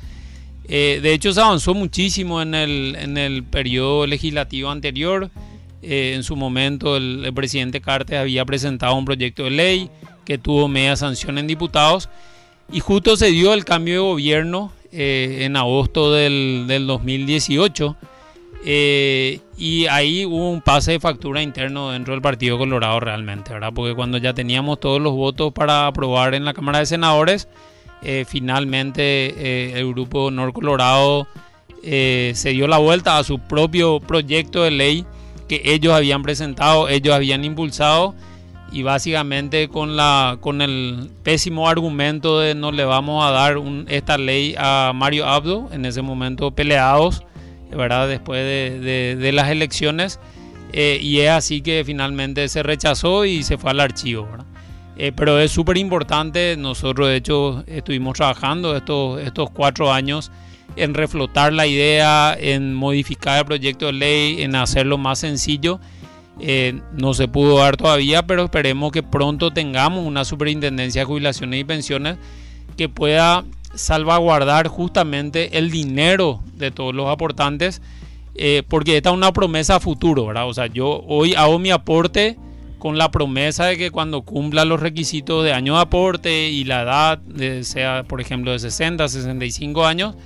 Eh, 0.69 1.00
de 1.02 1.12
hecho, 1.12 1.33
se 1.33 1.40
avanzó 1.40 1.75
muchísimo 1.75 2.40
en 2.40 2.54
el, 2.54 2.97
en 2.99 3.19
el 3.19 3.45
periodo 3.45 4.07
legislativo 4.07 4.71
anterior. 4.71 5.31
Eh, 5.83 6.12
en 6.14 6.23
su 6.23 6.37
momento, 6.37 6.97
el, 6.97 7.31
presidente 7.35 7.81
Cartes 7.81 8.19
había 8.19 8.45
presentado 8.45 8.95
un 8.95 9.04
proyecto 9.04 9.45
de 9.45 9.50
ley 9.50 9.90
que 10.25 10.38
tuvo 10.38 10.69
media 10.69 10.97
sanción 10.97 11.38
en 11.38 11.47
diputados. 11.47 12.09
Y 12.73 12.81
justo 12.81 13.16
se 13.16 13.26
dio 13.26 13.52
el 13.54 13.64
cambio 13.64 13.95
de 13.95 14.00
gobierno 14.00 14.73
eh, 14.92 15.40
en 15.42 15.57
agosto 15.57 16.12
del, 16.12 16.64
del 16.69 16.87
2018 16.87 17.97
eh, 18.64 19.40
y 19.57 19.87
ahí 19.87 20.25
hubo 20.25 20.50
un 20.50 20.61
pase 20.62 20.92
de 20.92 21.00
factura 21.00 21.42
interno 21.42 21.90
dentro 21.90 22.14
del 22.14 22.23
Partido 22.23 22.59
Colorado 22.59 23.00
realmente, 23.00 23.52
¿verdad? 23.52 23.73
Porque 23.75 23.95
cuando 23.95 24.19
ya 24.19 24.35
teníamos 24.35 24.78
todos 24.78 25.00
los 25.00 25.12
votos 25.14 25.52
para 25.52 25.88
aprobar 25.88 26.35
en 26.35 26.45
la 26.45 26.54
Cámara 26.54 26.78
de 26.78 26.87
Senadores, 26.87 27.49
eh, 28.04 28.25
finalmente 28.28 29.02
eh, 29.02 29.78
el 29.78 29.88
grupo 29.88 30.30
Nor 30.30 30.52
Colorado 30.52 31.26
se 31.82 32.50
dio 32.50 32.68
la 32.68 32.78
vuelta 32.78 33.18
a 33.18 33.25
su 33.25 33.40
propio 33.40 33.99
proyecto 33.99 34.62
de 34.62 34.71
ley 34.71 35.06
que 35.49 35.62
ellos 35.64 35.92
habían 35.92 36.23
presentado, 36.23 36.88
ellos 36.88 37.12
habían 37.12 37.44
impulsado 37.44 38.14
y 38.71 38.82
básicamente 38.82 39.68
con, 39.68 39.97
la, 39.97 40.38
con 40.40 40.62
el 40.62 41.11
pésimo 41.25 41.68
argumento 41.68 42.38
de 42.38 42.54
no 42.54 42.71
le 42.71 42.85
vamos 42.85 43.25
a 43.25 43.32
dar 43.32 43.56
esta 43.88 44.16
ley 44.16 44.54
a 44.56 44.92
Mario 44.94 45.26
Abdo, 45.26 45.71
en 45.73 45.85
ese 45.85 46.02
momento 46.02 46.52
peleados 46.52 47.25
¿verdad? 47.76 48.09
Después 48.09 48.42
de, 48.44 49.30
las 49.32 49.50
elecciones. 49.50 50.21
Eh, 50.73 50.99
y 51.02 51.21
es 51.21 51.30
así 51.30 51.61
que 51.61 51.82
finalmente 51.85 52.49
se 52.49 52.62
rechazó 52.62 53.25
y 53.25 53.42
se 53.42 53.59
fue 53.59 53.71
al 53.73 53.80
archivo, 53.80 54.26
eh, 55.02 55.11
pero 55.11 55.40
es 55.40 55.50
súper 55.50 55.78
importante, 55.78 56.56
nosotros 56.56 57.09
de 57.09 57.16
hecho 57.16 57.64
estuvimos 57.66 58.14
trabajando 58.14 58.76
estos, 58.76 59.21
estos 59.21 59.50
cuatro 59.50 59.92
años 59.92 60.30
en 60.76 60.94
reflotar 60.94 61.52
la 61.52 61.66
idea, 61.66 62.37
en 62.38 62.73
modificar 62.73 63.40
el 63.40 63.44
proyecto 63.44 63.87
de 63.87 63.94
ley, 63.94 64.42
en 64.42 64.54
hacerlo 64.54 64.99
más 64.99 65.18
sencillo. 65.18 65.80
Eh, 66.38 66.80
no 66.92 67.14
se 67.14 67.26
pudo 67.26 67.59
dar 67.59 67.76
todavía, 67.76 68.28
pero 68.28 68.44
esperemos 68.44 68.92
que 68.92 69.02
pronto 69.02 69.50
tengamos 69.50 70.06
una 70.06 70.25
superintendencia 70.25 71.00
de 71.00 71.06
jubilaciones 71.06 71.59
y 71.59 71.64
pensiones 71.64 72.16
que 72.76 72.88
pueda 72.88 73.42
salvaguardar 73.75 74.68
justamente 74.68 75.59
el 75.59 75.73
dinero 75.73 76.44
de 76.54 76.71
todos 76.71 76.94
los 76.94 77.09
aportantes, 77.09 77.82
eh, 78.37 78.62
porque 78.68 78.99
esta 78.99 79.11
es 79.11 79.16
una 79.16 79.32
promesa 79.32 79.75
a 79.75 79.80
futuro, 79.80 80.26
¿verdad? 80.26 80.47
O 80.47 80.54
sea, 80.54 80.68
yo 80.68 81.02
hoy 81.09 81.35
hago 81.35 81.59
mi 81.59 81.73
aporte 81.73 82.38
con 82.82 82.98
la 82.98 83.12
promesa 83.12 83.66
de 83.66 83.78
que 83.78 83.92
cuando 83.92 84.22
cumpla 84.22 84.64
los 84.64 84.80
requisitos 84.80 85.44
de 85.44 85.52
año 85.52 85.76
de 85.76 85.82
aporte 85.82 86.48
y 86.48 86.64
la 86.64 86.82
edad, 86.82 87.20
sea 87.62 88.02
por 88.02 88.20
ejemplo 88.20 88.50
de 88.50 88.58
60, 88.58 89.06
65 89.06 89.86
años, 89.86 90.16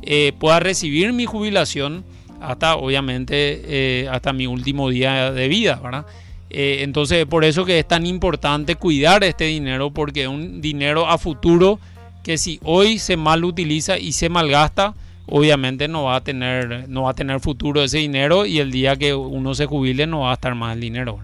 eh, 0.00 0.32
pueda 0.38 0.58
recibir 0.58 1.12
mi 1.12 1.26
jubilación 1.26 2.06
hasta 2.40 2.76
obviamente 2.76 3.60
eh, 3.62 4.08
hasta 4.10 4.32
mi 4.32 4.46
último 4.46 4.88
día 4.88 5.32
de 5.32 5.48
vida, 5.48 5.78
¿verdad? 5.84 6.06
entonces 6.48 7.26
por 7.26 7.44
eso 7.44 7.66
que 7.66 7.78
es 7.78 7.86
tan 7.86 8.06
importante 8.06 8.76
cuidar 8.76 9.22
este 9.22 9.44
dinero 9.44 9.90
porque 9.90 10.22
es 10.22 10.28
un 10.28 10.62
dinero 10.62 11.06
a 11.06 11.18
futuro 11.18 11.78
que 12.22 12.38
si 12.38 12.58
hoy 12.64 12.98
se 12.98 13.18
mal 13.18 13.44
utiliza 13.44 13.98
y 13.98 14.12
se 14.12 14.30
malgasta, 14.30 14.94
obviamente 15.26 15.88
no 15.88 16.04
va 16.04 16.16
a 16.16 16.20
tener, 16.22 16.88
no 16.88 17.02
va 17.02 17.10
a 17.10 17.14
tener 17.14 17.38
futuro 17.40 17.82
ese 17.82 17.98
dinero 17.98 18.46
y 18.46 18.60
el 18.60 18.70
día 18.70 18.96
que 18.96 19.12
uno 19.12 19.54
se 19.54 19.66
jubile 19.66 20.06
no 20.06 20.20
va 20.20 20.30
a 20.30 20.34
estar 20.34 20.54
más 20.54 20.74
el 20.74 20.80
dinero. 20.80 21.20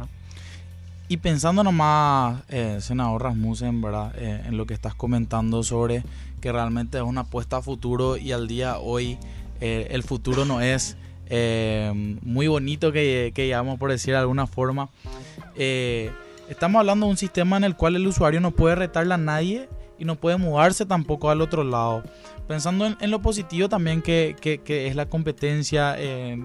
Y 1.06 1.18
pensando 1.18 1.62
nomás, 1.62 2.42
eh, 2.48 2.78
senador 2.80 3.22
Rasmussen, 3.22 3.82
¿verdad? 3.82 4.14
Eh, 4.16 4.42
en 4.46 4.56
lo 4.56 4.66
que 4.66 4.72
estás 4.72 4.94
comentando 4.94 5.62
sobre 5.62 6.02
que 6.40 6.50
realmente 6.50 6.96
es 6.98 7.04
una 7.04 7.22
apuesta 7.22 7.58
a 7.58 7.62
futuro 7.62 8.16
y 8.16 8.32
al 8.32 8.48
día 8.48 8.78
hoy 8.78 9.18
eh, 9.60 9.88
el 9.90 10.02
futuro 10.02 10.46
no 10.46 10.62
es 10.62 10.96
eh, 11.26 11.92
muy 12.22 12.48
bonito 12.48 12.90
que, 12.90 13.32
que 13.34 13.42
digamos 13.42 13.78
por 13.78 13.90
decir 13.90 14.14
de 14.14 14.20
alguna 14.20 14.46
forma. 14.46 14.88
estamos 15.54 16.80
hablando 16.80 17.06
de 17.06 17.10
un 17.10 17.18
sistema 17.18 17.58
en 17.58 17.64
el 17.64 17.76
cual 17.76 17.96
el 17.96 18.06
usuario 18.06 18.40
no 18.40 18.50
puede 18.52 18.74
retarle 18.74 19.14
a 19.14 19.18
nadie 19.18 19.68
y 19.98 20.04
no 20.04 20.16
puede 20.16 20.36
mudarse 20.36 20.86
tampoco 20.86 21.30
al 21.30 21.40
otro 21.40 21.64
lado. 21.64 22.02
Pensando 22.46 22.86
en, 22.86 23.10
lo 23.10 23.22
positivo 23.22 23.68
también 23.68 24.02
que, 24.02 24.36
es 24.66 24.96
la 24.96 25.06
competencia 25.06 25.94
eh, 25.98 26.38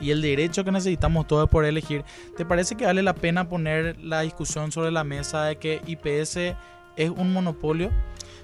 y 0.00 0.10
el 0.10 0.20
derecho 0.20 0.64
que 0.64 0.72
necesitamos 0.72 1.26
todos 1.26 1.48
por 1.48 1.64
elegir, 1.64 2.04
¿te 2.36 2.44
parece 2.44 2.76
que 2.76 2.84
vale 2.84 3.02
la 3.02 3.14
pena 3.14 3.48
poner 3.48 3.98
la 4.02 4.20
discusión 4.20 4.72
sobre 4.72 4.90
la 4.90 5.04
mesa 5.04 5.44
de 5.44 5.56
que 5.56 5.80
IPS 5.86 6.56
es 6.96 7.10
un 7.10 7.32
monopolio? 7.32 7.90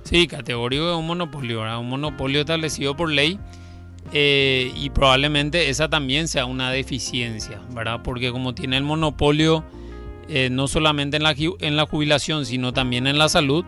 Sí, 0.04 0.26
categórico 0.26 0.90
es 0.90 0.96
un 0.96 1.06
monopolio, 1.06 1.62
un 1.78 1.88
monopolio 1.88 2.40
establecido 2.40 2.96
por 2.96 3.10
ley. 3.10 3.38
Eh, 4.12 4.72
y 4.76 4.90
probablemente 4.90 5.70
esa 5.70 5.88
también 5.88 6.26
sea 6.26 6.44
una 6.44 6.70
deficiencia, 6.72 7.60
¿verdad? 7.70 8.00
Porque 8.02 8.32
como 8.32 8.52
tiene 8.52 8.76
el 8.76 8.82
monopolio 8.82 9.64
eh, 10.28 10.50
no 10.50 10.66
solamente 10.68 11.16
en 11.16 11.22
la, 11.22 11.34
en 11.36 11.76
la 11.76 11.86
jubilación, 11.86 12.46
sino 12.46 12.72
también 12.72 13.06
en 13.06 13.18
la 13.18 13.28
salud, 13.28 13.64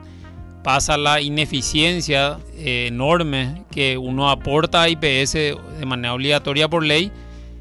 pasa 0.64 0.96
la 0.96 1.20
ineficiencia 1.20 2.38
eh, 2.56 2.86
enorme 2.88 3.62
que 3.70 3.98
uno 3.98 4.30
aporta 4.30 4.82
a 4.82 4.88
IPS 4.88 5.32
de 5.34 5.86
manera 5.86 6.14
obligatoria 6.14 6.68
por 6.68 6.84
ley, 6.84 7.12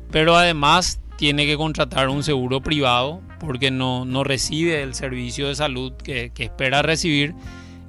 pero 0.09 0.35
además 0.35 1.01
tiene 1.17 1.45
que 1.45 1.57
contratar 1.57 2.07
un 2.07 2.23
seguro 2.23 2.61
privado 2.61 3.21
porque 3.39 3.71
no, 3.71 4.05
no 4.05 4.23
recibe 4.23 4.81
el 4.81 4.95
servicio 4.95 5.49
de 5.49 5.55
salud 5.55 5.93
que, 6.01 6.31
espera 6.37 6.81
recibir. 6.81 7.35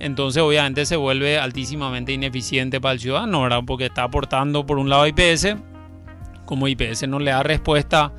Entonces 0.00 0.42
obviamente 0.42 0.84
se 0.84 0.96
vuelve 0.96 1.38
altísimamente 1.38 2.12
ineficiente 2.12 2.80
para 2.80 2.94
el 2.94 3.00
ciudadano, 3.00 3.42
¿verdad? 3.42 3.62
Porque 3.64 3.86
está 3.86 4.02
aportando 4.02 4.66
por 4.66 4.78
un 4.78 4.90
lado 4.90 5.02
a 5.02 5.08
IPS, 5.08 5.54
como 6.44 6.66
IPS 6.66 7.06
no 7.08 7.20
le 7.20 7.30
da 7.30 7.44
respuesta 7.44 8.12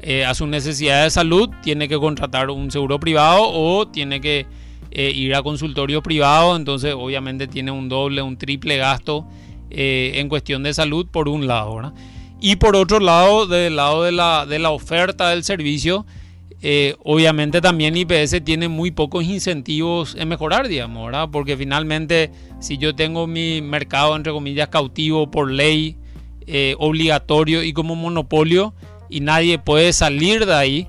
eh, 0.00 0.24
a 0.24 0.34
sus 0.34 0.48
necesidades 0.48 1.04
de 1.04 1.10
salud, 1.10 1.50
tiene 1.62 1.88
que 1.88 1.96
contratar 1.96 2.50
un 2.50 2.72
seguro 2.72 2.98
privado 2.98 3.48
o 3.48 3.86
tiene 3.86 4.20
que 4.20 4.46
eh, 4.94 5.10
ir 5.14 5.34
a 5.34 5.42
consultorio 5.42 6.02
privado, 6.02 6.54
entonces 6.54 6.94
obviamente 6.94 7.46
tiene 7.46 7.70
un 7.70 7.88
doble, 7.88 8.20
un 8.20 8.36
triple 8.36 8.76
gasto 8.76 9.26
eh, 9.70 10.12
en 10.16 10.28
cuestión 10.28 10.62
de 10.62 10.74
salud 10.74 11.06
por 11.10 11.30
un 11.30 11.46
lado. 11.46 11.94
Y 12.42 12.56
por 12.56 12.76
otro 12.76 13.00
lado, 13.00 13.46
del 13.46 13.76
lado 13.76 14.02
de 14.02 14.12
la, 14.12 14.44
de 14.44 14.58
la 14.58 14.68
oferta 14.68 15.30
del 15.30 15.44
servicio, 15.44 16.04
eh, 16.60 16.94
obviamente 17.04 17.62
también 17.62 17.96
IPS 17.96 18.44
tiene 18.44 18.68
muy 18.68 18.90
pocos 18.90 19.24
incentivos 19.24 20.14
en 20.14 20.28
mejorar, 20.28 20.68
digamos, 20.68 21.06
¿verdad? 21.06 21.30
Porque 21.32 21.56
finalmente, 21.56 22.30
si 22.60 22.76
yo 22.76 22.94
tengo 22.94 23.26
mi 23.26 23.62
mercado, 23.62 24.14
entre 24.14 24.32
comillas, 24.32 24.68
cautivo 24.68 25.30
por 25.30 25.50
ley, 25.50 25.96
obligatorio 26.76 27.62
y 27.62 27.72
como 27.72 27.94
monopolio, 27.94 28.74
y 29.08 29.20
nadie 29.20 29.58
puede 29.58 29.94
salir 29.94 30.44
de 30.44 30.54
ahí, 30.54 30.88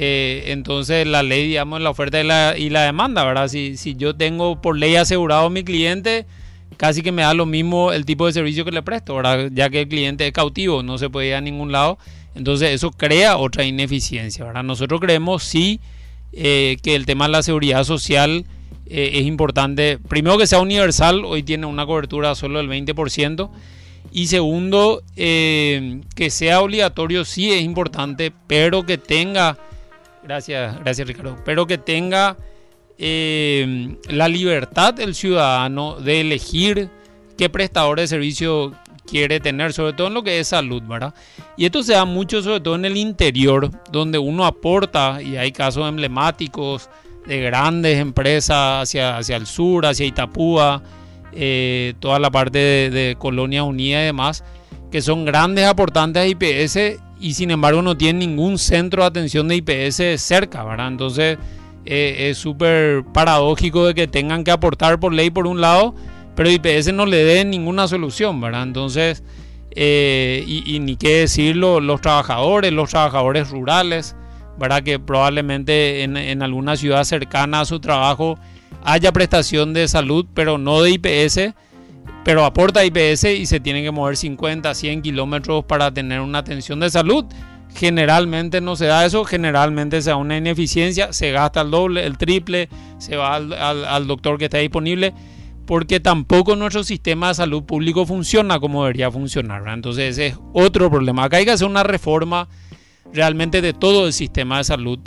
eh, 0.00 0.52
entonces 0.52 1.08
la 1.08 1.24
ley, 1.24 1.48
digamos, 1.48 1.80
la 1.80 1.90
oferta 1.90 2.20
y 2.56 2.70
la, 2.70 2.82
demanda, 2.84 3.24
¿verdad? 3.24 3.48
Si, 3.48 3.76
si, 3.76 3.96
yo 3.96 4.14
tengo 4.14 4.62
por 4.62 4.78
ley 4.78 4.94
asegurado 4.94 5.46
a 5.46 5.50
mi 5.50 5.64
cliente, 5.64 6.24
casi 6.76 7.02
que 7.02 7.10
me 7.10 7.22
da 7.22 7.34
lo 7.34 7.46
mismo 7.46 7.90
el 7.90 8.04
tipo 8.04 8.24
de 8.24 8.32
servicio 8.32 8.64
que 8.64 8.70
le 8.70 8.82
presto, 8.82 9.16
¿verdad? 9.16 9.50
Ya 9.52 9.70
que 9.70 9.80
el 9.80 9.88
cliente 9.88 10.24
es 10.24 10.32
cautivo, 10.32 10.84
no 10.84 10.98
se 10.98 11.10
puede 11.10 11.30
ir 11.30 11.34
a 11.34 11.40
ningún 11.40 11.72
lado. 11.72 11.98
Entonces 12.36 12.70
eso 12.70 12.92
crea 12.92 13.38
otra 13.38 13.64
ineficiencia, 13.64 14.44
¿verdad? 14.44 14.62
Nosotros 14.62 15.00
creemos 15.00 15.42
sí 15.42 15.80
eh, 16.32 16.76
que 16.80 16.94
el 16.94 17.04
tema 17.04 17.26
de 17.26 17.32
la 17.32 17.42
seguridad 17.42 17.82
social 17.82 18.44
eh, 18.86 19.10
es 19.14 19.26
importante. 19.26 19.98
Primero 20.08 20.38
que 20.38 20.46
sea 20.46 20.60
universal, 20.60 21.24
hoy 21.24 21.42
tiene 21.42 21.66
una 21.66 21.86
cobertura 21.86 22.36
solo 22.36 22.58
del 22.58 22.68
20%. 22.68 23.50
Y 24.12 24.28
segundo, 24.28 25.02
que 25.16 26.28
sea 26.30 26.60
obligatorio 26.60 27.24
sí 27.24 27.50
es 27.50 27.62
importante, 27.62 28.32
pero 28.46 28.86
que 28.86 28.96
tenga, 28.96 29.58
gracias, 30.28 30.78
gracias 30.80 31.08
Ricardo, 31.08 31.36
pero 31.44 31.66
que 31.66 31.78
tenga 31.78 32.36
eh, 32.98 33.96
la 34.08 34.28
libertad 34.28 34.92
del 34.92 35.14
ciudadano 35.14 35.96
de 36.00 36.20
elegir 36.20 36.90
qué 37.38 37.48
prestador 37.48 37.98
de 37.98 38.06
servicio 38.06 38.74
quiere 39.06 39.40
tener, 39.40 39.72
sobre 39.72 39.94
todo 39.94 40.08
en 40.08 40.14
lo 40.14 40.22
que 40.22 40.38
es 40.38 40.48
salud, 40.48 40.82
¿verdad? 40.82 41.14
Y 41.56 41.64
esto 41.64 41.82
se 41.82 41.94
da 41.94 42.04
mucho, 42.04 42.42
sobre 42.42 42.60
todo 42.60 42.74
en 42.74 42.84
el 42.84 42.98
interior, 42.98 43.70
donde 43.90 44.18
uno 44.18 44.44
aporta, 44.44 45.22
y 45.22 45.36
hay 45.36 45.50
casos 45.50 45.88
emblemáticos 45.88 46.90
de 47.26 47.40
grandes 47.40 47.98
empresas 47.98 48.82
hacia, 48.82 49.16
hacia 49.16 49.36
el 49.36 49.46
sur, 49.46 49.86
hacia 49.86 50.04
Itapúa, 50.04 50.82
eh, 51.32 51.94
toda 52.00 52.18
la 52.18 52.30
parte 52.30 52.58
de, 52.58 53.16
Colonia 53.18 53.64
Unida 53.64 54.02
y 54.02 54.06
demás, 54.06 54.44
que 54.90 55.00
son 55.00 55.24
grandes 55.24 55.64
aportantes 55.64 56.22
a 56.22 56.26
IPS 56.26 57.00
y 57.20 57.34
sin 57.34 57.50
embargo 57.50 57.82
no 57.82 57.96
tienen 57.96 58.30
ningún 58.30 58.58
centro 58.58 59.02
de 59.02 59.08
atención 59.08 59.48
de 59.48 59.56
IPS 59.56 60.20
cerca, 60.22 60.64
¿verdad? 60.64 60.88
Entonces 60.88 61.38
eh, 61.84 62.28
es 62.30 62.38
súper 62.38 63.04
paradójico 63.14 63.86
de 63.86 63.94
que 63.94 64.06
tengan 64.06 64.44
que 64.44 64.50
aportar 64.50 65.00
por 65.00 65.12
ley 65.12 65.30
por 65.30 65.46
un 65.46 65.60
lado, 65.60 65.94
pero 66.34 66.50
IPS 66.50 66.92
no 66.92 67.06
le 67.06 67.24
dé 67.24 67.44
ninguna 67.44 67.88
solución, 67.88 68.40
¿verdad? 68.40 68.62
Entonces, 68.62 69.22
eh, 69.70 70.44
y, 70.46 70.78
ni 70.80 70.96
qué 70.96 71.20
decirlo, 71.20 71.80
los 71.80 72.00
trabajadores, 72.00 72.72
los 72.72 72.90
trabajadores 72.90 73.50
rurales, 73.50 74.16
¿verdad? 74.58 74.82
Que 74.82 74.98
probablemente 74.98 76.02
en, 76.02 76.16
en 76.16 76.42
alguna 76.42 76.76
ciudad 76.76 77.04
cercana 77.04 77.60
a 77.60 77.64
su 77.64 77.80
trabajo 77.80 78.38
haya 78.84 79.12
prestación 79.12 79.72
de 79.72 79.88
salud, 79.88 80.26
pero 80.34 80.58
no 80.58 80.82
de 80.82 80.90
IPS, 80.90 81.54
pero 82.24 82.44
aporta 82.44 82.84
IPS 82.84 83.24
y 83.24 83.46
se 83.46 83.60
tienen 83.60 83.84
que 83.84 83.90
mover 83.90 84.16
50, 84.16 84.74
100 84.74 85.02
kilómetros 85.02 85.64
para 85.64 85.92
tener 85.92 86.20
una 86.20 86.38
atención 86.38 86.80
de 86.80 86.90
salud. 86.90 87.24
Generalmente 87.74 88.60
no 88.60 88.76
se 88.76 88.86
da 88.86 89.06
eso, 89.06 89.24
generalmente 89.24 90.02
se 90.02 90.10
da 90.10 90.16
una 90.16 90.36
ineficiencia, 90.36 91.12
se 91.12 91.30
gasta 91.30 91.60
el 91.60 91.70
doble, 91.70 92.04
el 92.04 92.18
triple, 92.18 92.68
se 92.98 93.16
va 93.16 93.36
al, 93.36 94.06
doctor 94.06 94.38
que 94.38 94.46
está 94.46 94.58
disponible, 94.58 95.14
porque 95.66 96.00
tampoco 96.00 96.56
nuestro 96.56 96.82
sistema 96.82 97.28
de 97.28 97.34
salud 97.34 97.62
público 97.64 98.04
funciona 98.04 98.58
como 98.58 98.82
debería 98.82 99.10
funcionar. 99.10 99.62
Entonces 99.68 100.10
ese 100.12 100.26
es 100.28 100.38
otro 100.52 100.90
problema. 100.90 101.24
Acá 101.24 101.38
hay 101.38 101.44
que 101.44 101.52
hacer 101.52 101.66
una 101.66 101.82
reforma 101.82 102.48
realmente 103.12 103.62
de 103.62 103.72
todo 103.72 104.06
el 104.06 104.12
sistema 104.12 104.58
de 104.58 104.64
salud 104.64 104.98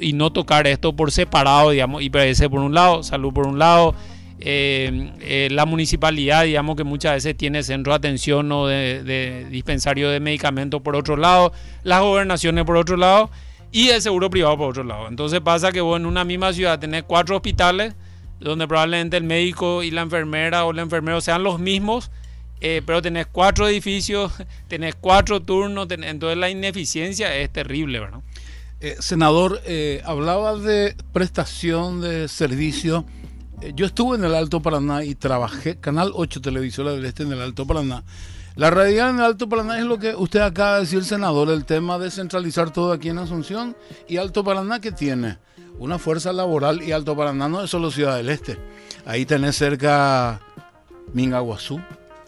y 0.00 0.12
no 0.12 0.32
tocar 0.32 0.66
esto 0.66 0.94
por 0.94 1.12
separado, 1.12 1.70
digamos, 1.70 2.02
IPS 2.02 2.48
por 2.48 2.60
un 2.60 2.74
lado, 2.74 3.02
salud 3.02 3.32
por 3.32 3.46
un 3.46 3.58
lado, 3.58 3.94
eh, 4.42 5.12
eh, 5.20 5.48
la 5.50 5.66
municipalidad, 5.66 6.44
digamos 6.44 6.74
que 6.74 6.84
muchas 6.84 7.12
veces 7.12 7.36
tiene 7.36 7.62
centro 7.62 7.92
de 7.92 7.98
atención 7.98 8.50
o 8.52 8.66
de, 8.66 9.46
dispensario 9.50 10.08
de 10.08 10.18
medicamentos 10.18 10.80
por 10.80 10.96
otro 10.96 11.16
lado, 11.16 11.52
las 11.82 12.00
gobernaciones 12.00 12.64
por 12.64 12.78
otro 12.78 12.96
lado 12.96 13.30
y 13.70 13.88
el 13.90 14.00
seguro 14.00 14.30
privado 14.30 14.56
por 14.56 14.70
otro 14.70 14.84
lado. 14.84 15.08
Entonces 15.08 15.40
pasa 15.42 15.72
que 15.72 15.82
vos 15.82 16.00
en 16.00 16.06
una 16.06 16.24
misma 16.24 16.54
ciudad 16.54 16.78
tenés 16.78 17.02
cuatro 17.02 17.36
hospitales 17.36 17.94
donde 18.38 18.66
probablemente 18.66 19.18
el 19.18 19.24
médico 19.24 19.82
y 19.82 19.90
la 19.90 20.00
enfermera 20.00 20.64
o 20.64 20.70
el 20.70 20.78
enfermero 20.78 21.20
sean 21.20 21.42
los 21.42 21.60
mismos 21.60 22.10
eh, 22.62 22.82
pero 22.84 23.00
tenés 23.00 23.26
cuatro 23.26 23.66
edificios, 23.66 24.32
tenés 24.68 24.94
cuatro 24.94 25.40
turnos, 25.40 25.88
entonces 25.90 26.36
la 26.38 26.50
ineficiencia 26.50 27.34
es 27.34 27.50
terrible, 27.50 28.00
¿verdad? 28.00 28.20
Senador, 29.00 29.60
hablaba 30.04 30.56
de 30.56 30.94
prestación 31.12 32.00
de 32.00 32.28
servicio. 32.28 33.04
Yo 33.74 33.86
estuve 33.86 34.16
en 34.16 34.24
el 34.24 34.34
Alto 34.34 34.62
Paraná 34.62 35.04
y 35.04 35.14
trabajé, 35.14 35.76
Canal 35.76 36.12
8 36.14 36.40
Televisora 36.40 36.92
del 36.92 37.04
Este 37.04 37.22
en 37.22 37.32
el 37.32 37.40
Alto 37.40 37.66
Paraná. 37.66 38.04
La 38.56 38.70
realidad 38.70 39.10
en 39.10 39.16
el 39.16 39.24
Alto 39.24 39.48
Paraná 39.48 39.78
es 39.78 39.84
lo 39.84 39.98
que 39.98 40.14
usted 40.14 40.40
acaba 40.40 40.74
de 40.74 40.80
decir, 40.80 41.04
senador, 41.04 41.50
el 41.50 41.64
tema 41.64 41.98
de 41.98 42.10
centralizar 42.10 42.72
todo 42.72 42.92
aquí 42.92 43.10
en 43.10 43.18
Asunción 43.18 43.76
y 44.08 44.16
Alto 44.16 44.44
Paraná 44.44 44.80
que 44.80 44.92
tiene 44.92 45.38
una 45.78 45.98
fuerza 45.98 46.32
laboral 46.32 46.82
y 46.82 46.92
Alto 46.92 47.16
Paraná 47.16 47.48
no 47.48 47.62
es 47.62 47.70
solo 47.70 47.90
Ciudad 47.90 48.16
del 48.16 48.30
Este. 48.30 48.58
Ahí 49.04 49.24
tenés 49.24 49.56
cerca 49.56 50.40
Mingaguazú, 51.12 51.80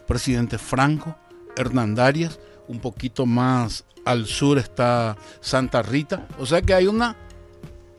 presidente 0.07 0.57
Franco, 0.57 1.15
Hernandarias, 1.55 2.39
un 2.67 2.79
poquito 2.79 3.25
más 3.25 3.85
al 4.05 4.25
sur 4.25 4.57
está 4.57 5.17
Santa 5.41 5.81
Rita. 5.81 6.27
O 6.39 6.45
sea 6.45 6.61
que 6.61 6.73
hay 6.73 6.87
una 6.87 7.15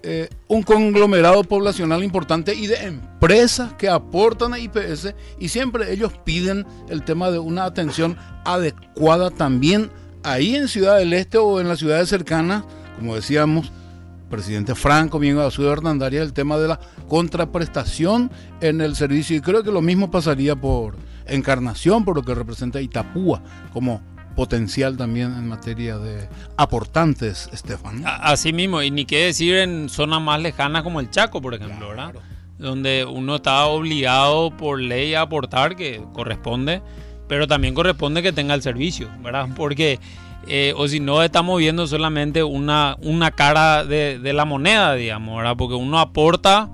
eh, 0.07 0.29
un 0.49 0.63
conglomerado 0.63 1.43
poblacional 1.45 2.05
importante 2.05 2.55
y 2.55 2.67
de 2.67 2.77
empresas 2.85 3.73
que 3.73 3.89
aportan 3.89 4.53
a 4.53 4.59
IPS 4.59 5.15
y 5.39 5.49
siempre 5.49 5.91
ellos 5.95 6.13
piden 6.25 6.67
el 6.91 7.05
tema 7.05 7.31
de 7.31 7.39
una 7.39 7.65
atención 7.65 8.19
adecuada 8.45 9.31
también 9.31 9.91
ahí 10.23 10.57
en 10.57 10.69
Ciudad 10.69 10.99
del 10.99 11.15
Este 11.15 11.39
o 11.39 11.59
en 11.59 11.69
las 11.69 11.79
ciudades 11.79 12.11
cercanas, 12.11 12.65
como 12.99 13.15
decíamos, 13.15 13.73
presidente 14.29 14.75
Franco, 14.75 15.19
bien 15.19 15.39
a 15.39 15.51
su 15.51 15.67
Hernandarias, 15.67 16.27
el 16.27 16.35
tema 16.35 16.59
de 16.59 16.69
la 16.69 16.81
contraprestación 17.09 18.31
en 18.61 18.83
el 18.83 18.97
servicio. 18.97 19.35
Y 19.37 19.41
creo 19.41 19.63
que 19.63 19.73
lo 19.73 19.81
mismo 19.81 20.11
pasaría 20.11 20.55
por 20.55 20.97
Encarnación, 21.27 22.05
por 22.05 22.17
lo 22.17 22.23
que 22.23 22.35
representa 22.35 22.83
Itapúa 22.83 23.43
como 23.73 24.03
potencial 24.35 24.97
también 24.97 25.33
en 25.37 25.49
materia 25.49 25.99
de 25.99 26.29
aportantes, 26.57 27.49
Estefan. 27.53 28.03
Así 28.05 28.53
mismo, 28.53 28.83
y 28.83 28.91
ni 28.91 29.05
qué 29.05 29.27
decir 29.27 29.57
en 29.57 29.89
zonas 29.89 30.21
más 30.21 30.41
lejanas 30.41 30.83
como 30.83 31.01
el 31.01 31.11
Chaco, 31.11 31.41
por 31.41 31.55
ejemplo, 31.55 31.89
¿verdad? 31.89 32.15
Donde 32.59 33.05
uno 33.05 33.37
está 33.37 33.67
obligado 33.67 34.51
por 34.57 34.81
ley 34.81 35.15
a 35.15 35.23
aportar, 35.23 35.77
que 35.77 36.03
corresponde, 36.13 36.83
pero 37.29 37.47
también 37.47 37.75
corresponde 37.75 38.23
que 38.23 38.33
tenga 38.33 38.55
el 38.55 38.63
servicio, 38.63 39.09
¿verdad? 39.23 39.49
Porque, 39.57 39.99
eh, 40.49 40.75
o 40.77 40.87
si 40.89 41.01
no, 41.01 41.23
estamos 41.23 41.59
viendo 41.59 41.87
solamente 41.87 42.43
una, 42.43 42.97
una 43.01 43.31
cara 43.31 43.85
de, 43.85 44.19
de 44.19 44.33
la 44.33 44.45
moneda, 44.45 44.95
digamos, 44.95 45.37
¿verdad? 45.37 45.57
Porque 45.57 45.75
uno 45.75 45.99
aporta 45.99 46.71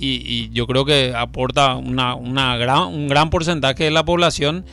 y, 0.00 0.50
yo 0.50 0.66
creo 0.66 0.84
que 0.84 1.14
aporta 1.14 1.76
una, 1.76 2.14
una, 2.14 2.56
gran, 2.56 2.84
un 2.84 3.08
gran 3.08 3.30
porcentaje 3.30 3.84
de 3.84 3.90
la 3.90 4.04
población 4.04 4.64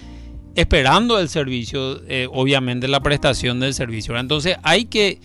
esperando 0.58 1.20
el 1.20 1.30
servicio, 1.30 2.02
eh, 2.08 2.28
obviamente 2.32 2.88
la 2.88 3.00
prestación 3.00 3.60
del 3.60 3.76
servicio. 3.76 4.18
Entonces 4.18 4.58
hay 4.64 4.86
que, 4.86 5.22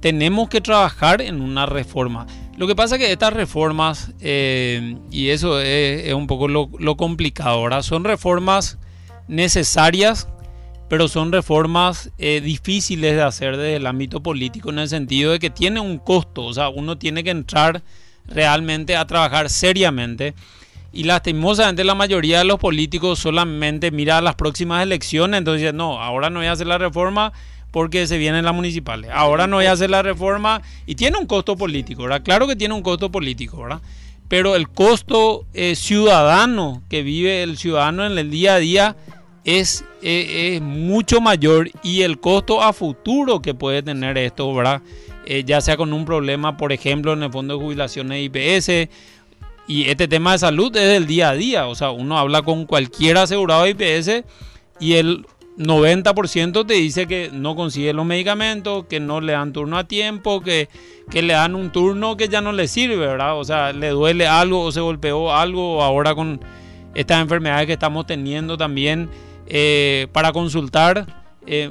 tenemos 0.00 0.48
que 0.48 0.62
trabajar 0.62 1.20
en 1.20 1.42
una 1.42 1.66
reforma. 1.66 2.26
Lo 2.56 2.66
que 2.66 2.74
pasa 2.74 2.96
es 2.96 3.02
que 3.02 3.12
estas 3.12 3.34
reformas, 3.34 4.12
eh, 4.20 4.96
y 5.10 5.28
eso 5.28 5.60
es, 5.60 6.14
un 6.14 6.26
poco 6.26 6.48
lo, 6.48 6.96
complicado 6.96 7.50
ahora, 7.50 7.82
son 7.82 8.04
reformas 8.04 8.78
necesarias, 9.28 10.28
pero 10.88 11.08
son 11.08 11.30
reformas 11.30 12.10
eh, 12.16 12.40
difíciles 12.40 13.16
de 13.16 13.22
hacer 13.22 13.58
desde 13.58 13.76
el 13.76 13.86
ámbito 13.86 14.22
político 14.22 14.70
en 14.70 14.78
el 14.78 14.88
sentido 14.88 15.32
de 15.32 15.40
que 15.40 15.50
tiene 15.50 15.80
un 15.80 15.98
costo, 15.98 16.42
o 16.42 16.54
sea, 16.54 16.70
uno 16.70 16.96
tiene 16.96 17.22
que 17.22 17.30
entrar 17.30 17.82
realmente 18.26 18.96
a 18.96 19.06
trabajar 19.06 19.50
seriamente. 19.50 20.34
Y 20.94 21.04
lastimosamente 21.04 21.82
la 21.82 21.96
mayoría 21.96 22.38
de 22.38 22.44
los 22.44 22.60
políticos 22.60 23.18
solamente 23.18 23.90
mira 23.90 24.18
a 24.18 24.20
las 24.20 24.36
próximas 24.36 24.82
elecciones, 24.82 25.38
entonces 25.38 25.74
no, 25.74 26.00
ahora 26.00 26.30
no 26.30 26.38
voy 26.38 26.46
a 26.46 26.52
hacer 26.52 26.68
la 26.68 26.78
reforma 26.78 27.32
porque 27.72 28.06
se 28.06 28.16
vienen 28.16 28.44
las 28.44 28.54
municipales. 28.54 29.10
Ahora 29.12 29.48
no 29.48 29.56
voy 29.56 29.66
a 29.66 29.72
hacer 29.72 29.90
la 29.90 30.02
reforma 30.02 30.62
y 30.86 30.94
tiene 30.94 31.18
un 31.18 31.26
costo 31.26 31.56
político, 31.56 32.04
¿verdad? 32.04 32.22
Claro 32.22 32.46
que 32.46 32.54
tiene 32.54 32.72
un 32.74 32.82
costo 32.82 33.10
político, 33.10 33.62
¿verdad? 33.62 33.80
Pero 34.28 34.54
el 34.54 34.68
costo 34.68 35.44
eh, 35.52 35.74
ciudadano 35.74 36.84
que 36.88 37.02
vive 37.02 37.42
el 37.42 37.58
ciudadano 37.58 38.06
en 38.06 38.16
el 38.16 38.30
día 38.30 38.54
a 38.54 38.58
día 38.58 38.96
es, 39.42 39.84
eh, 40.02 40.54
es 40.54 40.62
mucho 40.62 41.20
mayor 41.20 41.70
y 41.82 42.02
el 42.02 42.20
costo 42.20 42.62
a 42.62 42.72
futuro 42.72 43.42
que 43.42 43.54
puede 43.54 43.82
tener 43.82 44.16
esto, 44.16 44.54
¿verdad? 44.54 44.80
Eh, 45.26 45.42
ya 45.44 45.60
sea 45.60 45.76
con 45.76 45.92
un 45.92 46.04
problema, 46.04 46.56
por 46.56 46.72
ejemplo, 46.72 47.12
en 47.12 47.22
el 47.22 47.32
fondo 47.32 47.56
de 47.56 47.64
jubilaciones 47.64 48.30
IPS. 48.30 48.88
Y 49.66 49.88
este 49.88 50.08
tema 50.08 50.32
de 50.32 50.38
salud 50.38 50.74
es 50.76 50.88
del 50.88 51.06
día 51.06 51.30
a 51.30 51.34
día. 51.34 51.66
O 51.66 51.74
sea, 51.74 51.90
uno 51.90 52.18
habla 52.18 52.42
con 52.42 52.66
cualquier 52.66 53.16
asegurado 53.16 53.64
de 53.64 53.70
IPS 53.70 54.24
y 54.80 54.94
el 54.94 55.26
90% 55.56 56.66
te 56.66 56.74
dice 56.74 57.06
que 57.06 57.30
no 57.32 57.54
consigue 57.54 57.92
los 57.92 58.04
medicamentos, 58.04 58.86
que 58.86 59.00
no 59.00 59.20
le 59.20 59.32
dan 59.32 59.52
turno 59.52 59.78
a 59.78 59.84
tiempo, 59.84 60.40
que, 60.40 60.68
que, 61.10 61.22
le 61.22 61.34
dan 61.34 61.54
un 61.54 61.70
turno 61.70 62.16
que 62.16 62.28
ya 62.28 62.40
no 62.40 62.52
le 62.52 62.66
sirve, 62.66 62.96
¿verdad? 62.96 63.38
O 63.38 63.44
sea, 63.44 63.72
le 63.72 63.90
duele 63.90 64.26
algo 64.26 64.62
o 64.62 64.72
se 64.72 64.80
golpeó 64.80 65.32
algo 65.32 65.82
ahora 65.82 66.14
con 66.14 66.40
estas 66.94 67.20
enfermedades 67.22 67.66
que 67.66 67.72
estamos 67.74 68.06
teniendo 68.06 68.56
también 68.56 69.08
eh, 69.46 70.08
para 70.12 70.32
consultar. 70.32 71.06
Eh, 71.46 71.70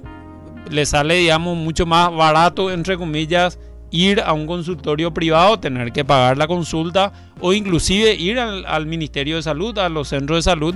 le 0.70 0.86
sale, 0.86 1.16
digamos, 1.16 1.58
mucho 1.58 1.86
más 1.86 2.14
barato, 2.16 2.72
entre 2.72 2.98
comillas, 2.98 3.60
ir 3.94 4.22
a 4.22 4.34
un 4.34 4.48
consultorio 4.48 5.14
privado, 5.14 5.60
tener 5.60 5.94
que 5.94 6.04
pagar 6.04 6.36
la 6.36 6.48
consulta 6.48 7.14
o 7.40 7.54
inclusive 7.54 8.16
ir 8.16 8.40
al, 8.40 8.88
Ministerio 8.88 9.36
de 9.36 9.44
Salud, 9.44 9.78
a 9.78 9.88
los 9.88 10.08
centros 10.08 10.40
de 10.40 10.42
salud. 10.42 10.74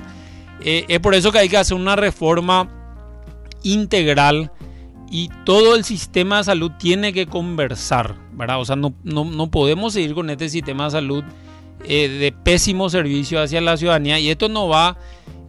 Eh, 0.63 0.85
es 0.87 0.99
por 0.99 1.15
eso 1.15 1.31
que 1.31 1.39
hay 1.39 1.49
que 1.49 1.57
hacer 1.57 1.75
una 1.75 1.95
reforma 1.95 2.69
integral 3.63 4.51
y 5.09 5.31
todo 5.45 5.75
el 5.75 5.83
sistema 5.83 6.37
de 6.37 6.43
salud 6.43 6.71
tiene 6.77 7.11
que 7.11 7.25
conversar, 7.25 8.15
¿verdad? 8.33 8.61
O 8.61 8.65
sea, 8.65 8.75
no, 8.75 8.93
no, 9.03 9.49
podemos 9.49 9.93
seguir 9.93 10.13
con 10.13 10.29
este 10.29 10.47
sistema 10.47 10.85
de 10.85 10.91
salud 10.91 11.23
eh, 11.85 12.09
de 12.09 12.31
pésimo 12.31 12.87
servicio 12.91 13.41
hacia 13.41 13.61
la 13.61 13.77
ciudadanía 13.77 14.19
y 14.19 14.29
esto 14.29 14.47
no 14.47 14.67
va 14.67 14.95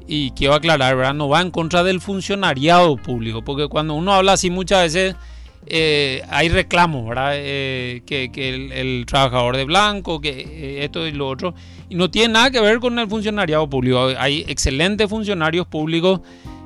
y 0.07 0.31
quiero 0.31 0.55
aclarar, 0.55 0.97
¿verdad? 0.97 1.13
No 1.13 1.29
va 1.29 1.43
en 1.43 1.51
contra 1.51 1.85
del 1.85 2.01
funcionariado 2.01 2.97
público, 2.97 3.45
porque 3.45 3.69
cuando 3.69 3.93
uno 3.93 4.15
habla 4.15 4.33
así 4.33 4.49
muchas 4.49 4.85
veces 4.85 5.17
eh, 5.67 6.23
hay 6.31 6.49
reclamos, 6.49 7.09
¿verdad? 7.09 7.33
Eh, 7.35 8.03
que, 8.07 8.31
el, 8.73 9.05
trabajador 9.07 9.57
de 9.57 9.65
blanco, 9.65 10.21
que 10.21 10.31
eh, 10.31 10.85
esto 10.85 11.07
y 11.07 11.13
lo 11.13 11.29
otro, 11.29 11.55
y 11.89 11.95
no 11.95 12.11
tiene 12.11 12.35
nada 12.35 12.51
que 12.51 12.61
ver 12.61 12.79
con 12.79 12.99
el 12.99 13.09
funcionariado 13.09 13.69
público. 13.69 14.09
Hay 14.19 14.45
excelentes 14.49 15.09
funcionarios 15.09 15.67
públicos 15.67 16.21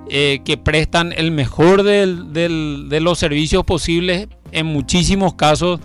que 0.08 0.60
prestan 0.62 1.14
el 1.16 1.30
mejor 1.30 1.84
de 1.84 3.00
los 3.00 3.18
servicios 3.18 3.64
posibles 3.64 4.28
en 4.50 4.66
muchísimos 4.66 5.34
casos 5.34 5.80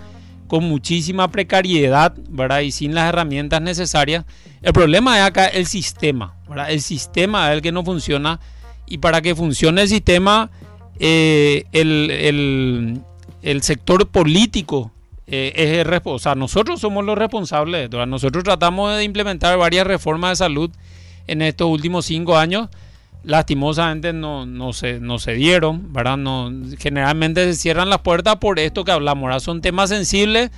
con 0.48 0.64
muchísima 0.64 1.30
precariedad, 1.30 2.14
¿verdad? 2.28 2.60
Y 2.60 2.72
sin 2.72 2.94
las 2.94 3.08
herramientas 3.08 3.62
necesarias. 3.62 4.24
El 4.60 4.72
problema 4.72 5.18
es 5.18 5.24
acá 5.24 5.46
el 5.46 5.66
sistema, 5.66 6.34
¿verdad? 6.48 6.70
El 6.70 6.80
sistema 6.80 7.48
es 7.48 7.56
el 7.56 7.62
que 7.62 7.70
no 7.70 7.84
funciona 7.84 8.40
y 8.86 8.98
para 8.98 9.20
que 9.20 9.34
funcione 9.34 9.82
el 9.82 9.88
sistema, 9.88 10.50
eh, 10.98 11.64
el, 11.72 13.62
sector 13.62 14.08
político 14.08 14.92
eh, 15.26 15.52
es 15.54 15.86
el 15.86 16.00
o 16.04 16.18
sea, 16.18 16.34
nosotros 16.34 16.80
somos 16.80 17.04
los 17.04 17.18
responsables. 17.18 17.90
Nosotros 17.90 18.44
tratamos 18.44 18.96
de 18.96 19.04
implementar 19.04 19.56
varias 19.58 19.86
reformas 19.86 20.32
de 20.32 20.36
salud 20.36 20.70
en 21.26 21.42
estos 21.42 21.68
últimos 21.68 22.06
cinco 22.06 22.36
años 22.36 22.68
lastimosamente 23.24 24.12
no, 24.12 24.46
no, 24.46 24.72
se, 24.72 25.00
no 25.00 25.18
se 25.18 25.34
dieron, 25.34 25.92
¿verdad? 25.92 26.16
No, 26.16 26.50
generalmente 26.78 27.44
se 27.52 27.60
cierran 27.60 27.90
las 27.90 28.00
puertas 28.00 28.36
por 28.36 28.58
esto 28.58 28.84
que 28.84 28.92
hablamos. 28.92 29.42
Son 29.42 29.60
temas 29.60 29.90
sensibles 29.90 30.50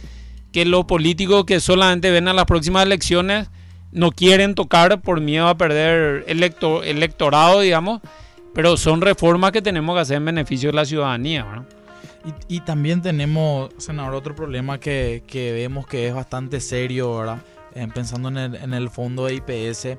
que 0.52 0.64
los 0.64 0.84
políticos 0.84 1.44
que 1.44 1.60
solamente 1.60 2.10
ven 2.10 2.28
a 2.28 2.32
las 2.32 2.44
próximas 2.44 2.84
elecciones 2.84 3.48
no 3.92 4.12
quieren 4.12 4.54
tocar 4.54 5.00
por 5.00 5.20
miedo 5.20 5.48
a 5.48 5.56
perder 5.56 6.24
electo, 6.28 6.82
electorado, 6.84 7.60
digamos, 7.60 8.02
pero 8.54 8.76
son 8.76 9.00
reformas 9.00 9.52
que 9.52 9.62
tenemos 9.62 9.94
que 9.94 10.00
hacer 10.00 10.16
en 10.16 10.24
beneficio 10.24 10.70
de 10.70 10.76
la 10.76 10.84
ciudadanía, 10.84 11.44
¿verdad? 11.44 11.64
Y, 12.48 12.60
también 12.60 13.00
tenemos, 13.00 13.70
senador, 13.78 14.14
otro 14.14 14.34
problema 14.34 14.78
que, 14.78 15.22
que 15.26 15.52
vemos 15.52 15.86
que 15.86 16.08
es 16.08 16.14
bastante 16.14 16.60
serio, 16.60 17.16
¿verdad? 17.16 17.38
Eh, 17.74 17.88
pensando 17.94 18.28
en 18.28 18.36
el, 18.36 18.54
en 18.56 18.74
el 18.74 18.90
fondo 18.90 19.24
de 19.24 19.34
IPS 19.36 19.98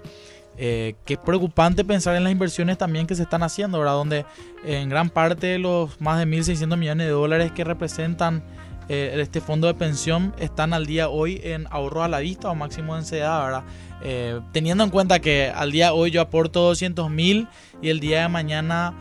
eh, 0.57 0.95
que 1.05 1.13
es 1.13 1.19
preocupante 1.19 1.85
pensar 1.85 2.15
en 2.15 2.23
las 2.23 2.31
inversiones 2.31 2.77
también 2.77 3.07
que 3.07 3.15
se 3.15 3.23
están 3.23 3.41
haciendo, 3.41 3.79
¿verdad? 3.79 3.93
Donde 3.93 4.25
en 4.65 4.89
gran 4.89 5.09
parte 5.09 5.57
los 5.57 5.99
más 6.01 6.19
de 6.19 6.25
1.600 6.25 6.77
millones 6.77 7.07
de 7.07 7.13
dólares 7.13 7.51
que 7.53 7.63
representan 7.63 8.43
eh, 8.89 9.15
este 9.15 9.39
fondo 9.39 9.67
de 9.67 9.73
pensión 9.73 10.35
están 10.39 10.73
al 10.73 10.85
día 10.85 11.07
hoy 11.07 11.39
en 11.43 11.67
ahorro 11.71 12.03
a 12.03 12.09
la 12.09 12.19
vista 12.19 12.49
o 12.49 12.55
máximo 12.55 12.97
en 12.97 13.05
CEDA, 13.05 13.43
¿verdad? 13.43 13.63
Eh, 14.03 14.39
teniendo 14.51 14.83
en 14.83 14.89
cuenta 14.89 15.19
que 15.19 15.51
al 15.53 15.71
día 15.71 15.93
hoy 15.93 16.11
yo 16.11 16.21
aporto 16.21 16.61
200 16.61 17.09
mil 17.09 17.47
y 17.81 17.89
el 17.89 17.99
día 17.99 18.23
de 18.23 18.29
mañana, 18.29 18.93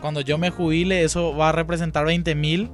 cuando 0.00 0.20
yo 0.20 0.36
me 0.36 0.50
jubile, 0.50 1.04
eso 1.04 1.36
va 1.36 1.50
a 1.50 1.52
representar 1.52 2.04
20 2.04 2.34
mil. 2.34 2.70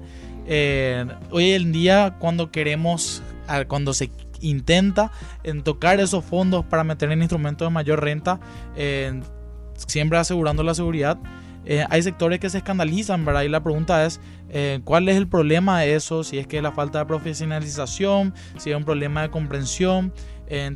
hoy 1.30 1.52
en 1.52 1.72
día, 1.72 2.16
cuando 2.18 2.50
queremos, 2.50 3.22
cuando 3.66 3.92
se 3.92 4.10
intenta 4.40 5.12
en 5.44 5.62
tocar 5.62 6.00
esos 6.00 6.24
fondos 6.24 6.64
para 6.64 6.84
meter 6.84 7.12
en 7.12 7.20
instrumentos 7.20 7.66
de 7.66 7.70
mayor 7.70 8.02
renta, 8.02 8.40
siempre 9.86 10.18
asegurando 10.18 10.62
la 10.62 10.74
seguridad. 10.74 11.18
Eh, 11.64 11.84
hay 11.90 12.02
sectores 12.02 12.40
que 12.40 12.48
se 12.48 12.58
escandalizan, 12.58 13.26
¿verdad? 13.26 13.42
Y 13.42 13.48
la 13.48 13.62
pregunta 13.62 14.06
es, 14.06 14.20
eh, 14.48 14.80
¿cuál 14.84 15.08
es 15.08 15.16
el 15.16 15.28
problema 15.28 15.80
de 15.80 15.94
eso? 15.94 16.24
Si 16.24 16.38
es 16.38 16.46
que 16.46 16.62
la 16.62 16.72
falta 16.72 17.00
de 17.00 17.04
profesionalización, 17.04 18.34
si 18.56 18.70
es 18.70 18.76
un 18.76 18.84
problema 18.84 19.22
de 19.22 19.30
comprensión, 19.30 20.12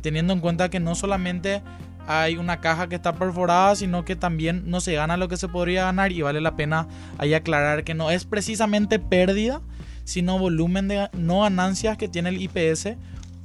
teniendo 0.01 0.33
en 0.33 0.39
cuenta 0.39 0.69
que 0.69 0.79
no 0.79 0.95
solamente 0.95 1.61
hay 2.07 2.35
una 2.35 2.59
caja 2.59 2.87
que 2.87 2.95
está 2.95 3.13
perforada, 3.15 3.75
sino 3.75 4.03
que 4.05 4.15
también 4.15 4.63
no 4.69 4.81
se 4.81 4.93
gana 4.93 5.17
lo 5.17 5.27
que 5.27 5.37
se 5.37 5.47
podría 5.47 5.85
ganar 5.85 6.11
y 6.11 6.21
vale 6.21 6.41
la 6.41 6.55
pena 6.55 6.87
ahí 7.17 7.33
aclarar 7.33 7.83
que 7.83 7.93
no 7.93 8.11
es 8.11 8.25
precisamente 8.25 8.99
pérdida, 8.99 9.61
sino 10.03 10.37
volumen 10.37 10.87
de 10.87 11.09
no 11.13 11.41
ganancias 11.41 11.97
que 11.97 12.07
tiene 12.07 12.29
el 12.29 12.41
IPS 12.41 12.95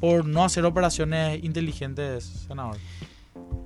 por 0.01 0.27
no 0.27 0.45
hacer 0.45 0.65
operaciones 0.65 1.43
inteligentes, 1.45 2.47
senador. 2.47 2.77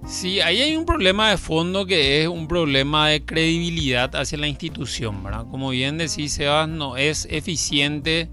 Sí, 0.06 0.40
ahí 0.40 0.60
hay 0.60 0.76
un 0.76 0.84
problema 0.84 1.30
de 1.30 1.36
fondo 1.36 1.86
que 1.86 2.22
es 2.22 2.28
un 2.28 2.48
problema 2.48 3.08
de 3.08 3.24
credibilidad 3.24 4.14
hacia 4.16 4.38
la 4.38 4.48
institución, 4.48 5.22
¿verdad? 5.22 5.46
Como 5.50 5.70
bien 5.70 5.96
decís, 5.96 6.32
Sebas, 6.32 6.68
no 6.68 6.96
es 6.96 7.26
eficiente 7.30 8.28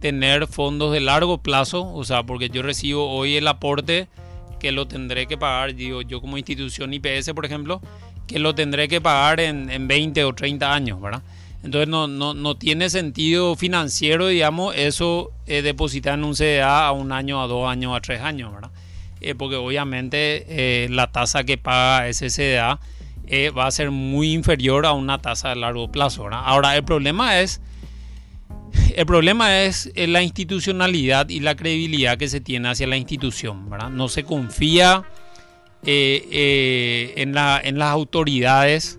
tener 0.00 0.46
fondos 0.46 0.92
de 0.92 1.00
largo 1.00 1.38
plazo, 1.38 1.92
o 1.92 2.04
sea, 2.04 2.22
porque 2.22 2.48
yo 2.48 2.62
recibo 2.62 3.10
hoy 3.10 3.36
el 3.36 3.48
aporte 3.48 4.08
que 4.60 4.72
lo 4.72 4.86
tendré 4.86 5.26
que 5.26 5.36
pagar, 5.36 5.74
digo, 5.74 6.02
yo 6.02 6.20
como 6.20 6.38
institución 6.38 6.92
IPS, 6.92 7.32
por 7.34 7.44
ejemplo, 7.44 7.80
que 8.26 8.38
lo 8.38 8.54
tendré 8.54 8.88
que 8.88 9.00
pagar 9.00 9.40
en, 9.40 9.70
en 9.70 9.88
20 9.88 10.24
o 10.24 10.34
30 10.34 10.72
años, 10.72 11.00
¿verdad? 11.00 11.22
Entonces 11.66 11.88
no, 11.88 12.06
no, 12.06 12.32
no 12.32 12.56
tiene 12.56 12.90
sentido 12.90 13.56
financiero, 13.56 14.28
digamos, 14.28 14.74
eso 14.76 15.32
eh, 15.46 15.62
depositar 15.62 16.14
en 16.14 16.24
un 16.24 16.34
CDA 16.34 16.86
a 16.86 16.92
un 16.92 17.10
año, 17.10 17.42
a 17.42 17.48
dos 17.48 17.68
años, 17.68 17.96
a 17.96 18.00
tres 18.00 18.20
años, 18.20 18.52
¿verdad? 18.54 18.70
Eh, 19.20 19.34
porque 19.34 19.56
obviamente 19.56 20.46
eh, 20.48 20.88
la 20.90 21.10
tasa 21.10 21.42
que 21.42 21.58
paga 21.58 22.06
ese 22.06 22.28
CDA 22.28 22.78
va 23.58 23.66
a 23.66 23.70
ser 23.72 23.90
muy 23.90 24.32
inferior 24.32 24.86
a 24.86 24.92
una 24.92 25.20
tasa 25.20 25.48
de 25.48 25.56
largo 25.56 25.90
plazo, 25.90 26.24
¿verdad? 26.24 26.42
Ahora, 26.44 26.76
el 26.76 26.84
problema 26.84 27.40
es, 27.40 27.60
el 28.96 29.06
problema 29.06 29.62
es 29.62 29.90
la 29.94 30.22
institucionalidad 30.22 31.28
y 31.28 31.40
la 31.40 31.54
credibilidad 31.54 32.18
que 32.18 32.28
se 32.28 32.40
tiene 32.40 32.68
hacia 32.68 32.86
la 32.86 32.96
institución, 32.96 33.68
¿verdad? 33.70 33.90
No 33.90 34.08
se 34.08 34.24
confía 34.24 35.04
en, 35.84 37.34
la, 37.34 37.60
en 37.62 37.78
las 37.78 37.90
autoridades 37.90 38.98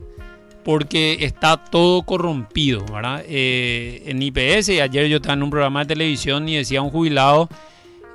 porque 0.68 1.20
está 1.22 1.56
todo 1.56 2.02
corrompido, 2.02 2.84
¿verdad? 2.92 3.24
Eh, 3.26 4.04
en 4.06 4.22
IPS, 4.22 4.68
ayer 4.82 5.08
yo 5.08 5.16
estaba 5.16 5.36
en 5.36 5.44
un 5.44 5.50
programa 5.50 5.80
de 5.80 5.86
televisión 5.86 6.50
y 6.50 6.58
decía 6.58 6.82
un 6.82 6.90
jubilado, 6.90 7.48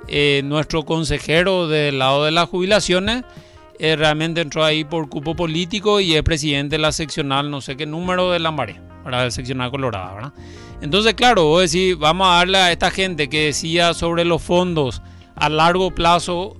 eh, 0.07 0.43
nuestro 0.45 0.83
consejero 0.83 1.67
del 1.67 1.97
lado 1.97 2.25
de 2.25 2.29
las 2.29 2.47
jubilaciones, 2.47 3.23
eh, 3.79 3.95
realmente 3.95 4.41
entró 4.41 4.63
ahí 4.63 4.83
por 4.83 5.09
cupo 5.09 5.35
político 5.35 5.99
y 5.99 6.13
es 6.13 6.21
presidente 6.21 6.75
de 6.75 6.83
la 6.83 6.91
seccional, 6.91 7.49
no 7.49 7.59
sé 7.59 7.75
qué 7.75 7.87
número 7.87 8.29
de 8.29 8.37
Lambaré, 8.37 8.79
¿verdad? 9.03 9.23
De 9.23 9.31
seccional 9.31 9.71
Colorada, 9.71 10.13
¿verdad? 10.13 10.33
Entonces, 10.83 11.13
claro, 11.13 11.45
vos 11.45 11.71
decís, 11.71 11.97
vamos 11.97 12.27
a 12.27 12.39
darle 12.39 12.57
a 12.57 12.69
esta 12.69 12.91
gente 12.91 13.29
que 13.29 13.45
decía 13.45 13.93
sobre 13.93 14.25
los 14.25 14.41
fondos 14.41 15.01
a 15.33 15.47
largo 15.47 15.91
plazo, 15.91 16.57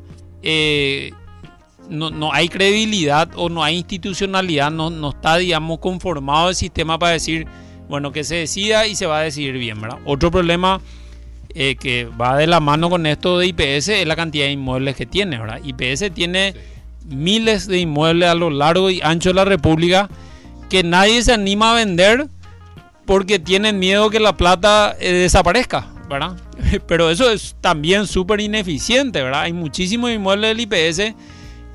no, 1.89 2.09
no, 2.09 2.31
hay 2.31 2.47
credibilidad 2.47 3.29
o 3.36 3.49
no 3.49 3.65
hay 3.65 3.75
institucionalidad, 3.75 4.71
no, 4.71 4.89
no 4.89 5.09
está, 5.09 5.36
digamos, 5.36 5.79
conformado 5.79 6.47
el 6.47 6.55
sistema 6.55 6.97
para 6.97 7.12
decir, 7.12 7.47
bueno, 7.89 8.13
que 8.13 8.23
se 8.23 8.36
decida 8.36 8.88
y 8.88 8.95
se 8.95 9.07
va 9.07 9.19
a 9.19 9.23
decidir 9.23 9.57
bien, 9.57 9.81
¿verdad? 9.81 9.99
Otro 10.05 10.31
problema 10.31 10.79
eh, 11.53 11.75
que 11.75 12.05
va 12.05 12.38
de 12.38 12.47
la 12.47 12.62
mano 12.62 12.89
con 12.89 13.05
esto 13.05 13.39
de 13.39 13.47
IPS 13.47 13.89
es 13.89 14.07
la 14.07 14.15
cantidad 14.15 14.45
de 14.45 14.51
inmuebles 14.51 14.95
que 14.95 15.05
tiene, 15.05 15.38
¿verdad? 15.38 15.59
IPS 15.65 16.13
tiene 16.13 16.53
miles 17.09 17.67
de 17.67 17.79
inmuebles 17.79 18.29
a 18.29 18.36
lo 18.36 18.49
largo 18.49 18.89
y 18.89 19.01
ancho 19.03 19.31
de 19.31 19.36
la 19.36 19.43
República 19.43 20.09
que 20.69 20.81
nadie 20.81 21.21
se 21.23 21.33
anima 21.33 21.73
a 21.73 21.75
vender 21.75 22.29
porque 23.05 23.39
tienen 23.39 23.79
miedo 23.79 24.09
que 24.09 24.19
la 24.19 24.37
plata 24.37 24.95
eh, 24.99 25.11
desaparezca, 25.11 25.87
¿verdad? 26.09 26.37
Pero 26.87 27.09
eso 27.09 27.29
es 27.29 27.55
también 27.61 28.07
súper 28.07 28.41
ineficiente, 28.41 29.21
¿verdad? 29.21 29.41
Hay 29.41 29.53
muchísimos 29.53 30.11
inmuebles 30.11 30.55
del 30.55 30.61
IPS 30.61 31.15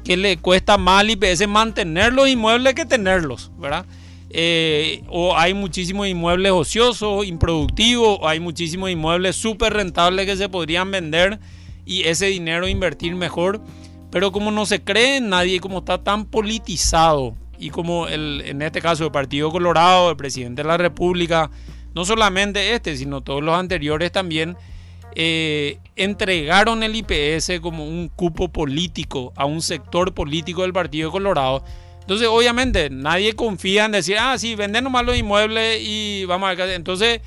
que 0.04 0.16
le 0.16 0.38
cuesta 0.38 0.78
más 0.78 1.00
al 1.00 1.10
IPS 1.10 1.46
mantener 1.48 2.12
los 2.12 2.28
inmuebles 2.28 2.74
que 2.74 2.86
tenerlos, 2.86 3.50
¿verdad? 3.58 3.84
Eh, 4.30 5.04
o 5.08 5.36
hay 5.36 5.54
muchísimos 5.54 6.06
inmuebles 6.06 6.52
ociosos, 6.52 7.26
improductivos, 7.26 8.18
o 8.20 8.28
hay 8.28 8.40
muchísimos 8.40 8.90
inmuebles 8.90 9.36
súper 9.36 9.72
rentables 9.72 10.26
que 10.26 10.36
se 10.36 10.48
podrían 10.48 10.90
vender 10.90 11.38
y 11.84 12.02
ese 12.02 12.26
dinero 12.26 12.68
invertir 12.68 13.14
mejor. 13.14 13.60
Pero 14.10 14.32
como 14.32 14.50
no 14.50 14.64
se 14.64 14.82
cree 14.82 15.16
en 15.16 15.28
nadie, 15.28 15.60
como 15.60 15.78
está 15.78 16.02
tan 16.02 16.24
politizado 16.24 17.34
y 17.58 17.70
como 17.70 18.08
el, 18.08 18.42
en 18.46 18.62
este 18.62 18.80
caso 18.80 19.04
el 19.04 19.10
Partido 19.10 19.50
Colorado, 19.50 20.10
el 20.10 20.16
presidente 20.16 20.62
de 20.62 20.68
la 20.68 20.76
República, 20.76 21.50
no 21.94 22.04
solamente 22.04 22.74
este, 22.74 22.96
sino 22.96 23.20
todos 23.20 23.42
los 23.42 23.54
anteriores 23.54 24.12
también, 24.12 24.56
eh, 25.14 25.78
entregaron 25.96 26.82
el 26.82 26.94
IPS 26.94 27.60
como 27.60 27.84
un 27.84 28.08
cupo 28.08 28.48
político 28.48 29.32
a 29.36 29.46
un 29.46 29.62
sector 29.62 30.14
político 30.14 30.62
del 30.62 30.72
Partido 30.72 31.10
Colorado. 31.10 31.64
Entonces, 32.00 32.28
obviamente, 32.28 32.88
nadie 32.88 33.34
confía 33.34 33.84
en 33.84 33.92
decir, 33.92 34.16
ah, 34.18 34.38
sí, 34.38 34.54
venden 34.54 34.84
nomás 34.84 35.04
los 35.04 35.16
inmuebles 35.16 35.80
y 35.82 36.24
vamos 36.26 36.48
a 36.48 36.54
ver. 36.54 36.70
Entonces, 36.70 37.20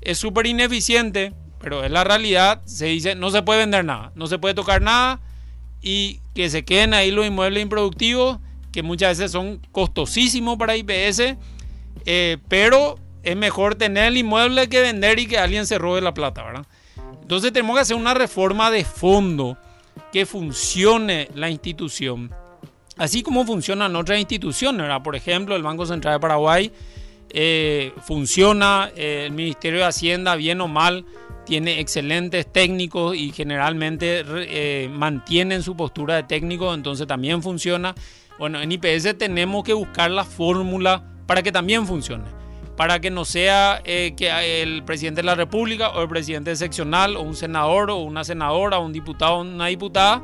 es 0.00 0.18
súper 0.18 0.46
ineficiente, 0.46 1.32
pero 1.60 1.84
es 1.84 1.90
la 1.90 2.04
realidad. 2.04 2.62
Se 2.64 2.86
dice, 2.86 3.14
no 3.14 3.30
se 3.30 3.42
puede 3.42 3.60
vender 3.60 3.84
nada, 3.84 4.12
no 4.14 4.26
se 4.26 4.38
puede 4.38 4.54
tocar 4.54 4.82
nada 4.82 5.20
y 5.80 6.20
que 6.34 6.50
se 6.50 6.64
queden 6.64 6.94
ahí 6.94 7.10
los 7.10 7.26
inmuebles 7.26 7.62
improductivos, 7.62 8.38
que 8.76 8.82
muchas 8.82 9.18
veces 9.18 9.32
son 9.32 9.60
costosísimos 9.72 10.56
para 10.56 10.76
IPS, 10.76 11.36
eh, 12.04 12.38
pero 12.48 12.96
es 13.22 13.36
mejor 13.36 13.74
tener 13.74 14.04
el 14.04 14.18
inmueble 14.18 14.68
que 14.68 14.80
vender 14.80 15.18
y 15.18 15.26
que 15.26 15.38
alguien 15.38 15.66
se 15.66 15.78
robe 15.78 16.00
la 16.00 16.14
plata, 16.14 16.44
¿verdad? 16.44 16.66
Entonces 17.22 17.52
tenemos 17.52 17.74
que 17.74 17.80
hacer 17.80 17.96
una 17.96 18.14
reforma 18.14 18.70
de 18.70 18.84
fondo 18.84 19.58
que 20.12 20.26
funcione 20.26 21.28
la 21.34 21.50
institución 21.50 22.30
Así 22.98 23.22
como 23.22 23.44
funcionan 23.44 23.94
otras 23.94 24.18
instituciones, 24.18 24.80
¿verdad? 24.80 25.02
por 25.02 25.16
ejemplo, 25.16 25.54
el 25.54 25.62
Banco 25.62 25.84
Central 25.84 26.14
de 26.14 26.20
Paraguay 26.20 26.72
eh, 27.28 27.92
funciona, 28.02 28.90
eh, 28.96 29.24
el 29.26 29.32
Ministerio 29.32 29.80
de 29.80 29.84
Hacienda, 29.84 30.34
bien 30.34 30.62
o 30.62 30.68
mal, 30.68 31.04
tiene 31.44 31.78
excelentes 31.80 32.50
técnicos 32.50 33.14
y 33.14 33.32
generalmente 33.32 34.24
eh, 34.26 34.88
mantienen 34.90 35.62
su 35.62 35.76
postura 35.76 36.16
de 36.16 36.22
técnico, 36.22 36.72
entonces 36.72 37.06
también 37.06 37.42
funciona. 37.42 37.94
Bueno, 38.38 38.60
en 38.60 38.70
IPS 38.70 39.16
tenemos 39.18 39.64
que 39.64 39.72
buscar 39.72 40.10
la 40.10 40.24
fórmula 40.24 41.02
para 41.26 41.42
que 41.42 41.52
también 41.52 41.86
funcione. 41.86 42.24
Para 42.76 43.00
que 43.00 43.10
no 43.10 43.24
sea 43.24 43.80
que 43.84 44.62
el 44.62 44.82
presidente 44.84 45.22
de 45.22 45.26
la 45.26 45.34
República 45.34 45.90
o 45.90 46.02
el 46.02 46.08
presidente 46.08 46.54
seccional 46.56 47.16
o 47.16 47.22
un 47.22 47.34
senador 47.34 47.90
o 47.90 47.96
una 47.96 48.22
senadora 48.24 48.78
o 48.78 48.84
un 48.84 48.92
diputado 48.92 49.36
o 49.36 49.40
una 49.40 49.66
diputada 49.66 50.22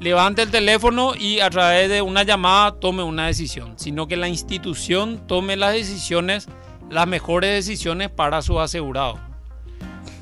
levante 0.00 0.42
el 0.42 0.50
teléfono 0.50 1.14
y 1.14 1.38
a 1.38 1.48
través 1.50 1.88
de 1.88 2.02
una 2.02 2.24
llamada 2.24 2.72
tome 2.72 3.04
una 3.04 3.28
decisión, 3.28 3.74
sino 3.76 4.08
que 4.08 4.16
la 4.16 4.28
institución 4.28 5.22
tome 5.28 5.56
las 5.56 5.72
decisiones, 5.72 6.48
las 6.90 7.06
mejores 7.06 7.52
decisiones 7.52 8.10
para 8.10 8.42
su 8.42 8.58
asegurado. 8.58 9.20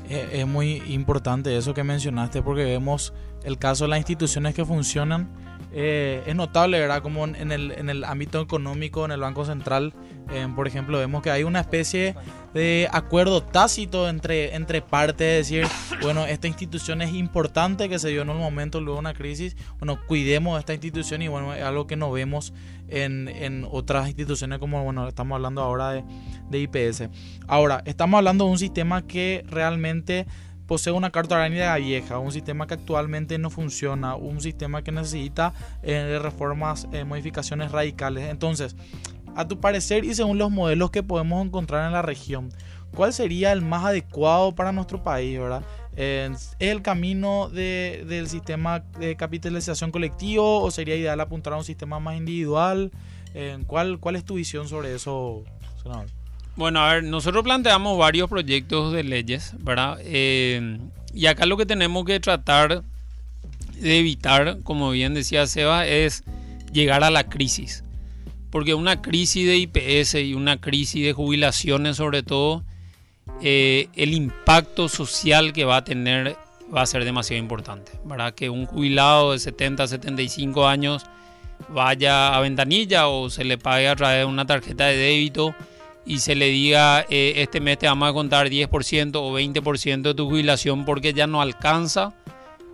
Es 0.07 0.45
muy 0.45 0.83
importante 0.87 1.57
eso 1.57 1.73
que 1.73 1.83
mencionaste 1.83 2.43
porque 2.43 2.63
vemos 2.65 3.13
el 3.43 3.57
caso 3.57 3.85
de 3.85 3.89
las 3.89 3.97
instituciones 3.97 4.53
que 4.53 4.63
funcionan. 4.63 5.27
Eh, 5.75 6.23
es 6.27 6.35
notable, 6.35 6.79
¿verdad? 6.79 7.01
Como 7.01 7.25
en 7.25 7.51
el, 7.51 7.71
en 7.71 7.89
el 7.89 8.03
ámbito 8.03 8.39
económico, 8.39 9.05
en 9.05 9.11
el 9.11 9.19
Banco 9.19 9.43
Central, 9.43 9.93
eh, 10.31 10.47
por 10.55 10.67
ejemplo, 10.67 10.99
vemos 10.99 11.23
que 11.23 11.31
hay 11.31 11.43
una 11.43 11.59
especie 11.59 12.15
de 12.53 12.87
acuerdo 12.91 13.41
tácito 13.41 14.07
entre, 14.07 14.55
entre 14.55 14.83
partes, 14.83 15.49
es 15.49 15.49
decir, 15.49 15.67
bueno, 16.03 16.27
esta 16.27 16.47
institución 16.47 17.01
es 17.01 17.11
importante 17.13 17.89
que 17.89 17.97
se 17.97 18.09
dio 18.09 18.21
en 18.21 18.29
un 18.29 18.37
momento 18.37 18.81
luego 18.81 18.99
una 18.99 19.15
crisis, 19.15 19.57
bueno, 19.79 19.99
cuidemos 20.05 20.59
esta 20.59 20.73
institución 20.73 21.23
y 21.23 21.27
bueno, 21.27 21.55
es 21.55 21.63
algo 21.63 21.87
que 21.87 21.95
no 21.95 22.11
vemos 22.11 22.53
en, 22.87 23.27
en 23.27 23.65
otras 23.69 24.07
instituciones 24.07 24.59
como, 24.59 24.83
bueno, 24.83 25.07
estamos 25.07 25.35
hablando 25.35 25.63
ahora 25.63 25.89
de, 25.89 26.03
de 26.51 26.59
IPS. 26.59 27.09
Ahora, 27.47 27.81
estamos 27.85 28.19
hablando 28.19 28.45
de 28.45 28.51
un 28.51 28.59
sistema 28.59 29.07
que 29.07 29.43
realmente 29.47 30.27
posee 30.67 30.93
una 30.93 31.11
carta 31.11 31.35
araña 31.35 31.75
vieja, 31.75 32.19
un 32.19 32.31
sistema 32.31 32.67
que 32.67 32.75
actualmente 32.75 33.37
no 33.37 33.49
funciona, 33.49 34.15
un 34.15 34.41
sistema 34.41 34.83
que 34.83 34.91
necesita 34.91 35.53
eh, 35.81 36.19
reformas, 36.21 36.87
eh, 36.91 37.03
modificaciones 37.03 37.71
radicales. 37.71 38.29
Entonces, 38.29 38.75
a 39.35 39.47
tu 39.47 39.59
parecer 39.59 40.05
y 40.05 40.13
según 40.15 40.37
los 40.37 40.51
modelos 40.51 40.91
que 40.91 41.03
podemos 41.03 41.45
encontrar 41.45 41.85
en 41.85 41.93
la 41.93 42.01
región, 42.01 42.49
¿cuál 42.95 43.13
sería 43.13 43.51
el 43.51 43.61
más 43.61 43.85
adecuado 43.85 44.53
para 44.53 44.71
nuestro 44.71 45.03
país, 45.03 45.39
verdad? 45.39 45.63
¿Es 45.95 46.55
el 46.57 46.81
camino 46.81 47.49
del 47.49 48.27
sistema 48.27 48.79
de 48.79 49.15
capitalización 49.15 49.91
colectivo 49.91 50.61
o 50.61 50.71
sería 50.71 50.95
ideal 50.95 51.19
apuntar 51.19 51.53
a 51.53 51.57
un 51.57 51.63
sistema 51.63 51.99
más 51.99 52.15
individual? 52.15 52.91
¿Cuál, 53.67 53.99
¿Cuál 53.99 54.15
es 54.15 54.23
tu 54.23 54.35
visión 54.35 54.67
sobre 54.67 54.95
eso, 54.95 55.43
senador? 55.81 56.07
Bueno, 56.55 56.79
a 56.81 56.93
ver, 56.93 57.03
nosotros 57.03 57.43
planteamos 57.43 57.97
varios 57.97 58.29
proyectos 58.29 58.93
de 58.93 59.03
leyes, 59.03 59.53
¿verdad? 59.59 59.97
Eh, 60.03 60.77
y 61.13 61.25
acá 61.25 61.45
lo 61.45 61.57
que 61.57 61.65
tenemos 61.65 62.05
que 62.05 62.19
tratar 62.19 62.83
de 63.79 63.99
evitar, 63.99 64.59
como 64.63 64.91
bien 64.91 65.13
decía 65.13 65.47
Seba, 65.47 65.87
es 65.87 66.23
llegar 66.71 67.03
a 67.03 67.09
la 67.09 67.29
crisis 67.29 67.83
porque 68.53 68.75
una 68.75 69.01
crisis 69.01 69.47
de 69.47 69.57
IPS 69.57 70.13
y 70.13 70.35
una 70.35 70.61
crisis 70.61 71.03
de 71.03 71.13
jubilaciones 71.13 71.97
sobre 71.97 72.21
todo, 72.21 72.63
eh, 73.41 73.87
el 73.95 74.13
impacto 74.13 74.89
social 74.89 75.53
que 75.53 75.65
va 75.65 75.77
a 75.77 75.83
tener 75.83 76.37
va 76.71 76.83
a 76.83 76.85
ser 76.85 77.03
demasiado 77.03 77.41
importante. 77.41 77.93
¿verdad? 78.05 78.35
Que 78.35 78.51
un 78.51 78.67
jubilado 78.67 79.31
de 79.31 79.39
70, 79.39 79.87
75 79.87 80.67
años 80.67 81.03
vaya 81.69 82.35
a 82.35 82.39
ventanilla 82.41 83.07
o 83.07 83.31
se 83.31 83.43
le 83.43 83.57
pague 83.57 83.87
a 83.87 83.95
través 83.95 84.19
de 84.19 84.25
una 84.25 84.45
tarjeta 84.45 84.85
de 84.85 84.97
débito 84.97 85.55
y 86.05 86.19
se 86.19 86.35
le 86.35 86.47
diga 86.47 87.05
eh, 87.09 87.33
este 87.37 87.61
mes 87.61 87.77
te 87.79 87.87
vamos 87.87 88.09
a 88.09 88.13
contar 88.13 88.49
10% 88.49 89.15
o 89.15 89.39
20% 89.39 90.01
de 90.01 90.13
tu 90.13 90.29
jubilación 90.29 90.85
porque 90.85 91.13
ya 91.13 91.27
no 91.27 91.41
alcanza, 91.41 92.13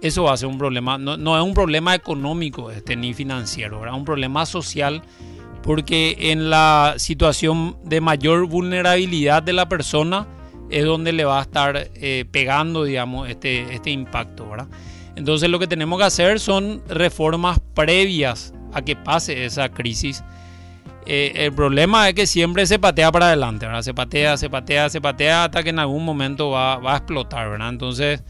eso 0.01 0.23
va 0.23 0.33
a 0.33 0.37
ser 0.37 0.47
un 0.47 0.57
problema. 0.57 0.97
No, 0.97 1.17
no 1.17 1.37
es 1.37 1.43
un 1.43 1.53
problema 1.53 1.93
económico 1.95 2.71
este, 2.71 2.95
ni 2.95 3.13
financiero, 3.13 3.85
es 3.85 3.93
un 3.93 4.05
problema 4.05 4.45
social 4.45 5.03
porque 5.61 6.15
en 6.31 6.49
la 6.49 6.95
situación 6.97 7.77
de 7.83 8.01
mayor 8.01 8.47
vulnerabilidad 8.47 9.43
de 9.43 9.53
la 9.53 9.67
persona 9.67 10.27
es 10.69 10.85
donde 10.85 11.11
le 11.11 11.25
va 11.25 11.39
a 11.39 11.41
estar 11.41 11.89
eh, 11.95 12.25
pegando, 12.31 12.83
digamos, 12.83 13.29
este, 13.29 13.73
este 13.73 13.91
impacto, 13.91 14.49
¿verdad? 14.49 14.67
Entonces 15.15 15.49
lo 15.49 15.59
que 15.59 15.67
tenemos 15.67 15.99
que 15.99 16.05
hacer 16.05 16.39
son 16.39 16.81
reformas 16.87 17.59
previas 17.73 18.53
a 18.71 18.81
que 18.81 18.95
pase 18.95 19.45
esa 19.45 19.69
crisis. 19.69 20.23
Eh, 21.05 21.31
el 21.35 21.53
problema 21.53 22.07
es 22.09 22.15
que 22.15 22.27
siempre 22.27 22.65
se 22.65 22.77
patea 22.77 23.11
para 23.11 23.27
adelante, 23.27 23.65
¿verdad? 23.65 23.81
Se 23.81 23.93
patea, 23.93 24.37
se 24.37 24.49
patea, 24.49 24.89
se 24.89 25.01
patea 25.01 25.45
hasta 25.45 25.63
que 25.63 25.69
en 25.69 25.79
algún 25.79 26.05
momento 26.05 26.51
va, 26.51 26.75
a 26.75 26.97
explotar, 26.97 27.49
¿verdad? 27.49 27.69
Entonces 27.69 28.23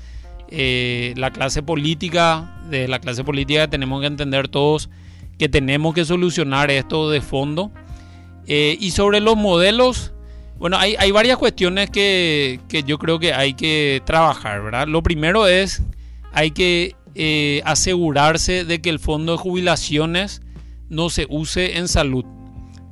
eh, 0.50 1.14
la 1.18 1.32
clase 1.32 1.62
política, 1.62 2.62
de 2.70 2.88
la 2.88 3.00
clase 3.00 3.24
política 3.24 3.68
tenemos 3.68 4.02
que 4.02 4.08
entender 4.08 4.48
todos 4.48 4.90
que 5.38 5.50
tenemos 5.50 5.94
que 5.94 6.06
solucionar 6.06 6.70
esto 6.70 7.10
de 7.10 7.22
fondo. 7.22 7.72
Eh, 8.46 8.78
y 8.80 8.92
sobre 8.92 9.20
los 9.22 9.38
modelos, 9.38 10.14
bueno, 10.58 10.78
hay, 10.78 10.96
hay 11.00 11.12
varias 11.12 11.38
cuestiones 11.38 11.90
que, 11.90 12.60
que, 12.68 12.84
yo 12.84 12.98
creo 12.98 13.20
que 13.20 13.34
hay 13.34 13.54
que 13.54 14.02
trabajar, 14.06 14.62
¿verdad? 14.62 14.88
Lo 14.88 15.02
primero 15.02 15.48
es, 15.48 15.82
hay 16.34 16.52
que 16.52 16.96
eh, 17.16 17.62
asegurarse 17.66 18.66
de 18.66 18.82
que 18.82 18.90
el 18.90 19.00
fondo 19.00 19.32
de 19.32 19.38
jubilaciones 19.38 20.42
no 20.90 21.10
se 21.10 21.26
use 21.30 21.78
en 21.78 21.88
salud, 21.88 22.26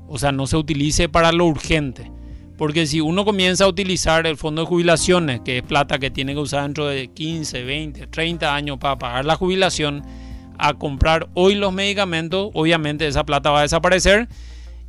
o 0.08 0.18
sea, 0.18 0.32
no 0.32 0.48
se 0.48 0.58
utilice 0.58 1.10
para 1.10 1.32
lo 1.32 1.46
urgente. 1.46 2.12
Porque 2.58 2.88
si 2.88 3.02
uno 3.02 3.24
comienza 3.24 3.66
a 3.66 3.68
utilizar 3.68 4.26
el 4.26 4.36
fondo 4.36 4.62
de 4.62 4.68
jubilaciones, 4.68 5.42
que 5.42 5.60
es 5.60 5.64
plata 5.64 6.00
que 6.00 6.10
tiene 6.10 6.34
que 6.34 6.40
usar 6.40 6.64
dentro 6.64 6.88
de 6.88 7.08
15, 7.10 7.64
20, 7.64 8.08
30 8.08 8.56
años 8.56 8.78
para 8.80 8.98
pagar 8.98 9.26
la 9.26 9.36
jubilación, 9.36 10.04
a 10.58 10.74
comprar 10.74 11.28
hoy 11.36 11.54
los 11.54 11.72
medicamentos, 11.72 12.50
obviamente 12.54 13.08
esa 13.08 13.26
plata 13.26 13.52
va 13.52 13.60
a 13.60 13.64
desaparecer. 13.64 14.28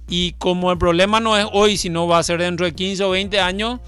Y 0.09 0.33
como 0.33 0.73
el 0.73 0.79
problema 0.79 1.21
no 1.21 1.37
es 1.37 1.47
hoy, 1.53 1.77
sino 1.77 2.07
va 2.07 2.19
a 2.19 2.23
ser 2.23 2.41
dentro 2.41 2.65
de 2.65 2.73
15 2.73 3.05
o 3.05 3.11
20 3.11 3.39
años, 3.41 3.81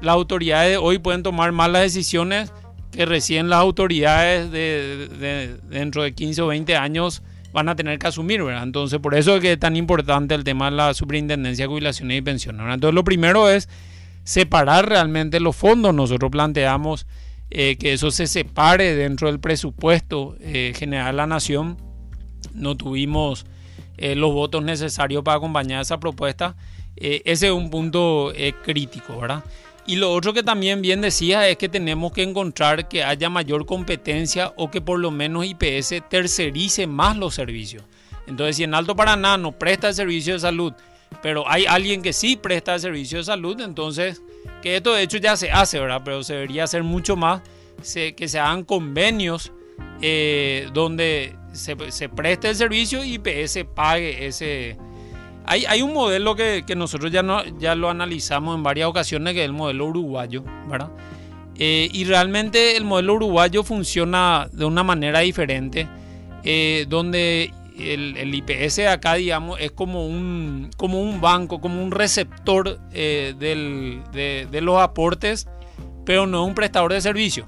las 0.00 0.14
autoridades 0.14 0.72
de 0.72 0.76
hoy 0.76 0.98
pueden 0.98 1.22
tomar 1.22 1.52
malas 1.52 1.82
decisiones 1.82 2.52
que 2.90 3.06
recién 3.06 3.48
las 3.48 3.60
autoridades 3.60 4.50
de, 4.50 5.58
dentro 5.68 6.02
de 6.02 6.14
15 6.14 6.42
o 6.42 6.46
20 6.48 6.76
años 6.76 7.22
van 7.52 7.68
a 7.68 7.76
tener 7.76 7.98
que 7.98 8.06
asumir, 8.06 8.42
¿verdad? 8.42 8.62
Entonces, 8.62 8.98
por 8.98 9.14
eso 9.14 9.36
es 9.36 9.42
que 9.42 9.56
tan 9.56 9.76
importante 9.76 10.34
el 10.34 10.44
tema 10.44 10.70
de 10.70 10.76
la 10.76 10.94
superintendencia 10.94 11.64
de 11.64 11.68
jubilaciones 11.68 12.18
y 12.18 12.22
pensiones. 12.22 12.62
Entonces, 12.62 12.94
lo 12.94 13.04
primero 13.04 13.48
es 13.48 13.68
separar 14.24 14.88
realmente 14.88 15.40
los 15.40 15.56
fondos. 15.56 15.94
Nosotros 15.94 16.30
planteamos 16.30 17.06
eh, 17.50 17.76
que 17.78 17.94
eso 17.94 18.10
se 18.10 18.26
separe 18.26 18.94
dentro 18.94 19.28
del 19.28 19.40
presupuesto 19.40 20.36
eh, 20.40 20.74
general 20.76 21.12
de 21.12 21.16
la 21.16 21.26
nación. 21.26 21.78
No 22.52 22.76
tuvimos 22.76 23.46
eh, 23.96 24.14
los 24.14 24.32
votos 24.32 24.62
necesarios 24.62 25.22
para 25.22 25.38
acompañar 25.38 25.80
esa 25.80 25.98
propuesta. 25.98 26.56
ese 26.96 27.46
es 27.46 27.52
un 27.52 27.70
punto 27.70 28.32
crítico, 28.64 29.18
¿verdad? 29.18 29.44
Y 29.88 29.96
lo 29.96 30.12
otro 30.12 30.34
que 30.34 30.42
también 30.42 30.82
bien 30.82 31.00
decía 31.00 31.48
es 31.48 31.56
que 31.56 31.70
tenemos 31.70 32.12
que 32.12 32.22
encontrar 32.22 32.88
que 32.88 33.02
haya 33.02 33.30
mayor 33.30 33.64
competencia 33.64 34.52
o 34.56 34.70
que 34.70 34.82
por 34.82 34.98
lo 34.98 35.10
menos 35.10 35.46
IPS 35.46 36.02
tercerice 36.10 36.86
más 36.86 37.16
los 37.16 37.34
servicios. 37.34 37.84
Entonces, 38.26 38.56
si 38.56 38.64
en 38.64 38.74
Alto 38.74 38.94
Paraná 38.94 39.38
no 39.38 39.52
presta 39.52 39.88
el 39.88 39.94
servicio 39.94 40.34
de 40.34 40.40
salud, 40.40 40.74
pero 41.22 41.48
hay 41.48 41.64
alguien 41.64 42.02
que 42.02 42.12
sí 42.12 42.36
presta 42.36 42.74
el 42.74 42.80
servicio 42.80 43.16
de 43.16 43.24
salud, 43.24 43.58
entonces 43.62 44.20
que 44.60 44.76
esto 44.76 44.92
de 44.92 45.04
hecho 45.04 45.16
ya 45.16 45.38
se 45.38 45.50
hace, 45.50 45.80
¿verdad? 45.80 46.02
Pero 46.04 46.22
se 46.22 46.34
debería 46.34 46.64
hacer 46.64 46.82
mucho 46.82 47.16
más, 47.16 47.40
que 47.94 48.28
se 48.28 48.38
hagan 48.38 48.64
convenios 48.64 49.52
eh, 50.02 50.68
donde 50.74 51.34
se, 51.52 51.76
preste 52.10 52.50
el 52.50 52.56
servicio 52.56 53.02
y 53.04 53.18
PS 53.18 53.64
pague 53.74 54.26
ese... 54.26 54.76
Hay, 55.50 55.80
un 55.80 55.94
modelo 55.94 56.36
que, 56.36 56.62
nosotros 56.76 57.10
ya, 57.10 57.22
no, 57.22 57.42
ya 57.58 57.74
lo 57.74 57.88
analizamos 57.88 58.54
en 58.54 58.62
varias 58.62 58.86
ocasiones, 58.86 59.32
que 59.32 59.40
es 59.40 59.46
el 59.46 59.54
modelo 59.54 59.86
uruguayo, 59.86 60.44
¿verdad? 60.68 60.90
Eh, 61.56 61.88
y 61.90 62.04
realmente 62.04 62.76
el 62.76 62.84
modelo 62.84 63.14
uruguayo 63.14 63.64
funciona 63.64 64.48
de 64.52 64.66
una 64.66 64.82
manera 64.82 65.20
diferente, 65.20 65.88
eh, 66.44 66.84
donde 66.88 67.52
el, 67.78 68.34
IPS 68.34 68.80
acá, 68.80 69.14
digamos, 69.14 69.58
es 69.58 69.72
como 69.72 70.06
un, 70.06 70.68
como 70.76 71.00
un 71.00 71.20
banco, 71.22 71.62
como 71.62 71.82
un 71.82 71.92
receptor 71.92 72.78
eh, 72.92 73.34
de, 73.38 74.60
los 74.60 74.78
aportes, 74.80 75.48
pero 76.04 76.26
no 76.26 76.44
un 76.44 76.54
prestador 76.54 76.92
de 76.92 77.00
servicio. 77.00 77.46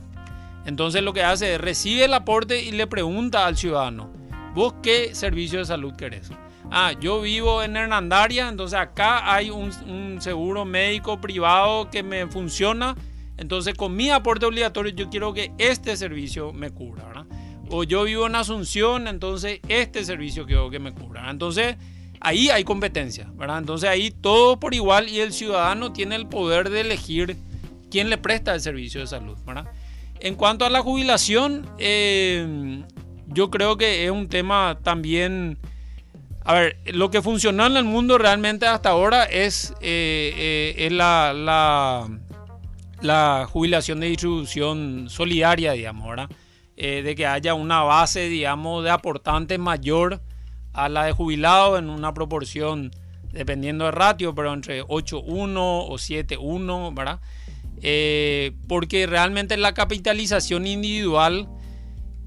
Entonces 0.64 1.02
lo 1.02 1.12
que 1.12 1.22
hace 1.22 1.54
es 1.54 1.60
recibe 1.60 2.04
el 2.04 2.14
aporte 2.14 2.62
y 2.62 2.72
le 2.72 2.86
pregunta 2.86 3.46
al 3.46 3.58
ciudadano, 3.58 4.10
¿vos 4.54 4.74
qué 4.82 5.14
servicio 5.14 5.58
de 5.58 5.66
salud 5.66 5.94
querés? 5.96 6.30
Ah, 6.72 6.92
yo 6.92 7.20
vivo 7.20 7.64
en 7.64 7.76
Hernandaria, 7.76 8.48
entonces 8.48 8.78
acá 8.78 9.34
hay 9.34 9.50
un, 9.50 9.72
un 9.88 10.20
seguro 10.20 10.64
médico 10.64 11.20
privado 11.20 11.90
que 11.90 12.04
me 12.04 12.28
funciona, 12.28 12.94
entonces 13.36 13.74
con 13.74 13.96
mi 13.96 14.10
aporte 14.10 14.46
obligatorio 14.46 14.92
yo 14.92 15.10
quiero 15.10 15.34
que 15.34 15.50
este 15.58 15.96
servicio 15.96 16.52
me 16.52 16.70
cubra, 16.70 17.06
¿verdad? 17.06 17.26
O 17.70 17.82
yo 17.82 18.04
vivo 18.04 18.26
en 18.28 18.36
Asunción, 18.36 19.08
entonces 19.08 19.58
este 19.68 20.04
servicio 20.04 20.46
quiero 20.46 20.70
que 20.70 20.78
me 20.78 20.92
cubra. 20.92 21.28
Entonces 21.28 21.76
ahí 22.20 22.50
hay 22.50 22.62
competencia, 22.62 23.28
¿verdad? 23.34 23.58
Entonces 23.58 23.90
ahí 23.90 24.12
todo 24.12 24.60
por 24.60 24.72
igual 24.72 25.08
y 25.08 25.20
el 25.20 25.32
ciudadano 25.32 25.92
tiene 25.92 26.14
el 26.14 26.28
poder 26.28 26.70
de 26.70 26.82
elegir 26.82 27.36
quién 27.90 28.10
le 28.10 28.18
presta 28.18 28.54
el 28.54 28.60
servicio 28.60 29.00
de 29.00 29.08
salud, 29.08 29.36
¿verdad? 29.44 29.66
En 30.20 30.36
cuanto 30.36 30.64
a 30.64 30.70
la 30.70 30.82
jubilación, 30.82 31.68
eh, 31.78 32.84
yo 33.26 33.50
creo 33.50 33.76
que 33.76 34.04
es 34.04 34.10
un 34.12 34.28
tema 34.28 34.78
también... 34.84 35.58
A 36.44 36.54
ver, 36.54 36.78
lo 36.86 37.10
que 37.10 37.22
funcionó 37.22 37.66
en 37.66 37.76
el 37.76 37.84
mundo 37.84 38.18
realmente 38.18 38.66
hasta 38.66 38.90
ahora 38.90 39.24
es, 39.24 39.74
eh, 39.80 40.74
eh, 40.76 40.90
la, 40.90 41.32
la, 41.34 42.08
la, 43.02 43.46
jubilación 43.50 44.00
de 44.00 44.08
distribución 44.08 45.06
solidaria, 45.08 45.72
digamos, 45.72 46.08
¿verdad? 46.08 46.30
de 46.76 47.14
que 47.14 47.26
haya 47.26 47.52
una 47.52 47.82
base, 47.82 48.30
digamos, 48.30 48.82
de 48.82 48.88
aportantes 48.88 49.58
mayor 49.58 50.22
a 50.72 50.88
la 50.88 51.04
de 51.04 51.12
jubilados 51.12 51.78
en 51.78 51.90
una 51.90 52.14
proporción, 52.14 52.90
dependiendo 53.32 53.84
del 53.84 53.92
ratio, 53.92 54.34
pero 54.34 54.52
entre 54.52 54.82
8-1 54.82 55.56
o 55.58 55.92
7-1, 55.94 56.94
¿verdad? 56.94 57.20
Eh, 57.82 58.52
porque 58.68 59.06
realmente 59.06 59.56
la 59.56 59.72
capitalización 59.74 60.66
individual, 60.66 61.48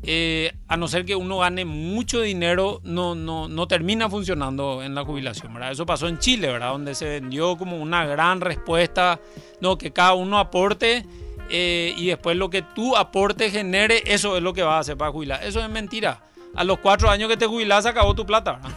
eh, 0.06 0.52
a 0.68 0.76
no 0.76 0.88
ser 0.88 1.06
que 1.06 1.16
uno 1.16 1.40
gane 1.40 1.64
mucho 1.64 2.22
dinero, 2.22 2.82
no, 2.84 3.16
no, 3.16 3.48
no 3.48 3.68
termina 3.68 4.10
funcionando 4.10 4.84
en 4.84 4.96
la 4.96 5.06
jubilación. 5.06 5.54
¿verdad? 5.54 5.72
Eso 5.72 5.86
pasó 5.86 6.08
en 6.08 6.20
Chile, 6.20 6.50
¿verdad? 6.50 6.72
donde 6.72 6.94
se 6.94 7.06
vendió 7.06 7.58
como 7.58 7.78
una 7.78 8.06
gran 8.06 8.42
respuesta, 8.42 9.20
no, 9.62 9.78
que 9.78 9.92
cada 9.92 10.14
uno 10.14 10.40
aporte 10.40 11.06
eh, 11.50 11.94
y 11.98 12.08
después 12.08 12.36
lo 12.36 12.50
que 12.50 12.62
tú 12.62 12.96
aporte 12.98 13.50
genere, 13.50 14.04
eso 14.06 14.36
es 14.36 14.44
lo 14.44 14.54
que 14.54 14.64
vas 14.64 14.76
a 14.76 14.80
hacer 14.80 14.98
para 14.98 15.12
jubilar. 15.12 15.44
Eso 15.44 15.62
es 15.62 15.70
mentira. 15.70 16.22
A 16.56 16.64
los 16.64 16.80
cuatro 16.80 17.10
años 17.10 17.30
que 17.30 17.38
te 17.38 17.46
jubilas, 17.46 17.86
acabó 17.86 18.14
tu 18.14 18.26
plata. 18.26 18.60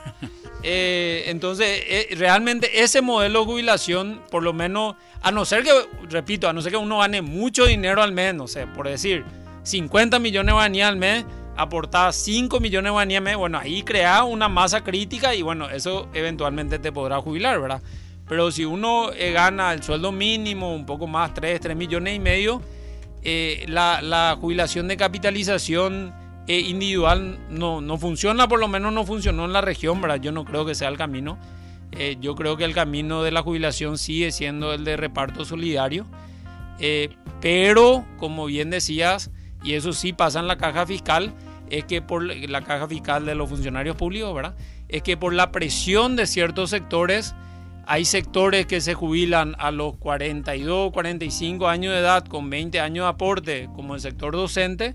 Eh, 0.69 1.25
entonces, 1.27 1.69
eh, 1.87 2.09
realmente 2.17 2.83
ese 2.83 3.01
modelo 3.01 3.41
de 3.41 3.47
jubilación, 3.47 4.21
por 4.33 4.43
lo 4.43 4.53
menos, 4.53 4.97
a 5.23 5.31
no 5.31 5.45
ser 5.45 5.63
que, 5.63 5.71
repito, 6.11 6.49
a 6.49 6.53
no 6.53 6.61
ser 6.61 6.73
que 6.73 6.77
uno 6.77 6.99
gane 6.99 7.23
mucho 7.23 7.67
dinero 7.67 8.03
al 8.03 8.11
mes, 8.11 8.35
no 8.35 8.49
sé, 8.49 8.67
por 8.67 8.89
decir, 8.89 9.25
50 9.67 10.19
millones 10.19 10.47
de 10.47 10.53
guaraníes 10.53 10.87
al 10.87 10.97
mes, 10.97 11.25
aportar 11.57 12.13
5 12.13 12.61
millones 12.61 12.85
de 12.85 12.91
guaraníes 12.91 13.19
al 13.19 13.25
mes, 13.25 13.37
bueno, 13.37 13.59
ahí 13.59 13.83
crea 13.83 14.25
una 14.25 14.49
masa 14.49 14.83
crítica 14.83 15.35
y 15.35 15.43
bueno, 15.43 15.69
eso 15.69 16.09
eventualmente 16.15 16.79
te 16.79 16.93
podrá 16.93 17.21
jubilar, 17.21 17.61
¿verdad? 17.61 17.83
Pero 18.29 18.51
si 18.51 18.65
uno 18.65 19.13
eh, 19.13 19.33
gana 19.33 19.73
el 19.73 19.83
sueldo 19.83 20.13
mínimo, 20.13 20.75
un 20.75 20.87
poco 20.87 21.07
más, 21.07 21.35
3, 21.35 21.61
3 21.61 21.77
millones 21.77 22.17
y 22.17 22.19
medio, 22.19 22.63
la, 23.67 24.01
la 24.03 24.37
jubilación 24.41 24.87
de 24.87 24.97
capitalización 24.97 26.15
eh, 26.49 26.61
individual 26.61 27.39
no, 27.51 27.81
no, 27.81 27.99
funciona, 27.99 28.47
por 28.47 28.61
lo 28.61 28.69
menos 28.69 28.93
no 28.93 29.05
funcionó 29.05 29.47
en 29.47 29.53
la 29.53 29.63
región, 29.63 30.01
¿verdad? 30.01 30.21
Yo 30.21 30.31
no 30.31 30.45
creo 30.45 30.65
que 30.65 30.77
sea 30.77 30.89
el 30.89 30.97
camino. 30.97 31.39
Eh, 31.91 32.19
yo 32.21 32.37
creo 32.37 32.57
que 32.57 32.65
el 32.65 32.73
camino 32.73 33.25
de 33.25 33.33
la 33.33 33.43
jubilación 33.43 33.99
sigue 33.99 34.31
siendo 34.31 34.73
el 34.73 34.85
de 34.85 34.97
reparto 34.97 35.45
solidario. 35.45 36.07
Eh, 36.79 37.17
pero, 37.41 38.05
como 38.19 38.47
bien 38.47 38.71
decías, 38.71 39.33
y 39.67 39.75
eso 39.75 39.93
sí 39.93 40.13
pasa 40.13 40.39
en 40.39 40.47
la 40.47 40.57
caja 40.57 40.87
fiscal, 40.87 41.35
es 41.71 41.85
que 41.85 42.01
por 42.01 42.23
la 42.23 42.63
caja 42.63 42.87
fiscal 42.87 43.27
de 43.27 43.35
los 43.35 43.49
funcionarios 43.49 43.97
públicos, 43.97 44.33
¿verdad? 44.33 44.55
Es 44.89 45.03
que 45.03 45.17
por 45.17 45.35
la 45.35 45.51
presión 45.51 46.15
de 46.15 46.29
ciertos 46.29 46.71
sectores, 46.71 47.35
hay 47.85 48.05
sectores 48.05 48.67
que 48.67 48.81
se 48.81 48.95
jubilan 48.95 49.57
a 49.59 49.73
los 49.73 49.97
42, 49.97 50.93
45 50.93 51.69
años 51.69 51.93
de 51.93 51.99
edad 51.99 52.25
con 52.25 52.49
20 52.49 52.79
años 52.79 53.07
de 53.07 53.09
aporte, 53.09 53.69
como 53.75 53.97
el 53.97 54.01
sector 54.01 54.37
docente, 54.37 54.95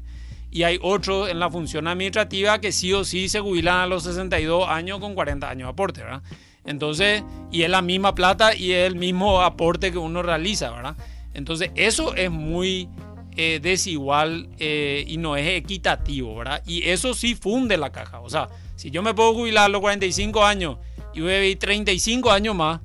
y 0.51 0.63
hay 0.63 0.79
otros 0.81 1.29
en 1.29 1.39
la 1.39 1.49
función 1.49 1.89
administrativa 1.89 2.61
que 2.61 2.71
sí 2.71 2.93
o 2.93 3.03
sí 3.03 3.27
se 3.27 3.41
jubilan 3.41 3.75
a 3.75 3.87
los 3.87 4.03
62 4.03 4.69
años 4.69 4.99
con 4.99 5.15
40 5.15 5.49
años 5.49 5.67
de 5.67 5.71
aporte, 5.71 6.01
¿verdad? 6.01 6.23
Entonces, 6.63 7.25
y 7.51 7.63
es 7.63 7.69
la 7.69 7.81
misma 7.81 8.15
plata 8.15 8.55
y 8.55 8.71
es 8.71 8.87
el 8.87 8.95
mismo 8.95 9.41
aporte 9.41 9.91
que 9.91 9.97
uno 9.97 10.23
realiza, 10.23 10.71
¿verdad? 10.71 10.95
Entonces, 11.33 11.71
eso 11.75 12.15
es 12.15 12.31
muy 12.31 12.87
eh, 13.37 13.59
desigual 13.61 14.49
eh, 14.59 15.05
y 15.07 15.17
no 15.17 15.35
es 15.35 15.47
equitativo, 15.47 16.35
¿verdad? 16.35 16.61
Y 16.65 16.89
eso 16.89 17.13
sí 17.13 17.35
funde 17.35 17.77
la 17.77 17.91
caja. 17.91 18.19
O 18.19 18.29
sea, 18.29 18.49
si 18.75 18.91
yo 18.91 19.01
me 19.01 19.13
puedo 19.13 19.33
jubilar 19.33 19.65
a 19.65 19.69
los 19.69 19.81
45 19.81 20.43
años 20.43 20.77
y 21.13 21.21
voy 21.21 21.33
a 21.33 21.39
vivir 21.39 21.59
35 21.59 22.31
años 22.31 22.55
más, 22.55 22.81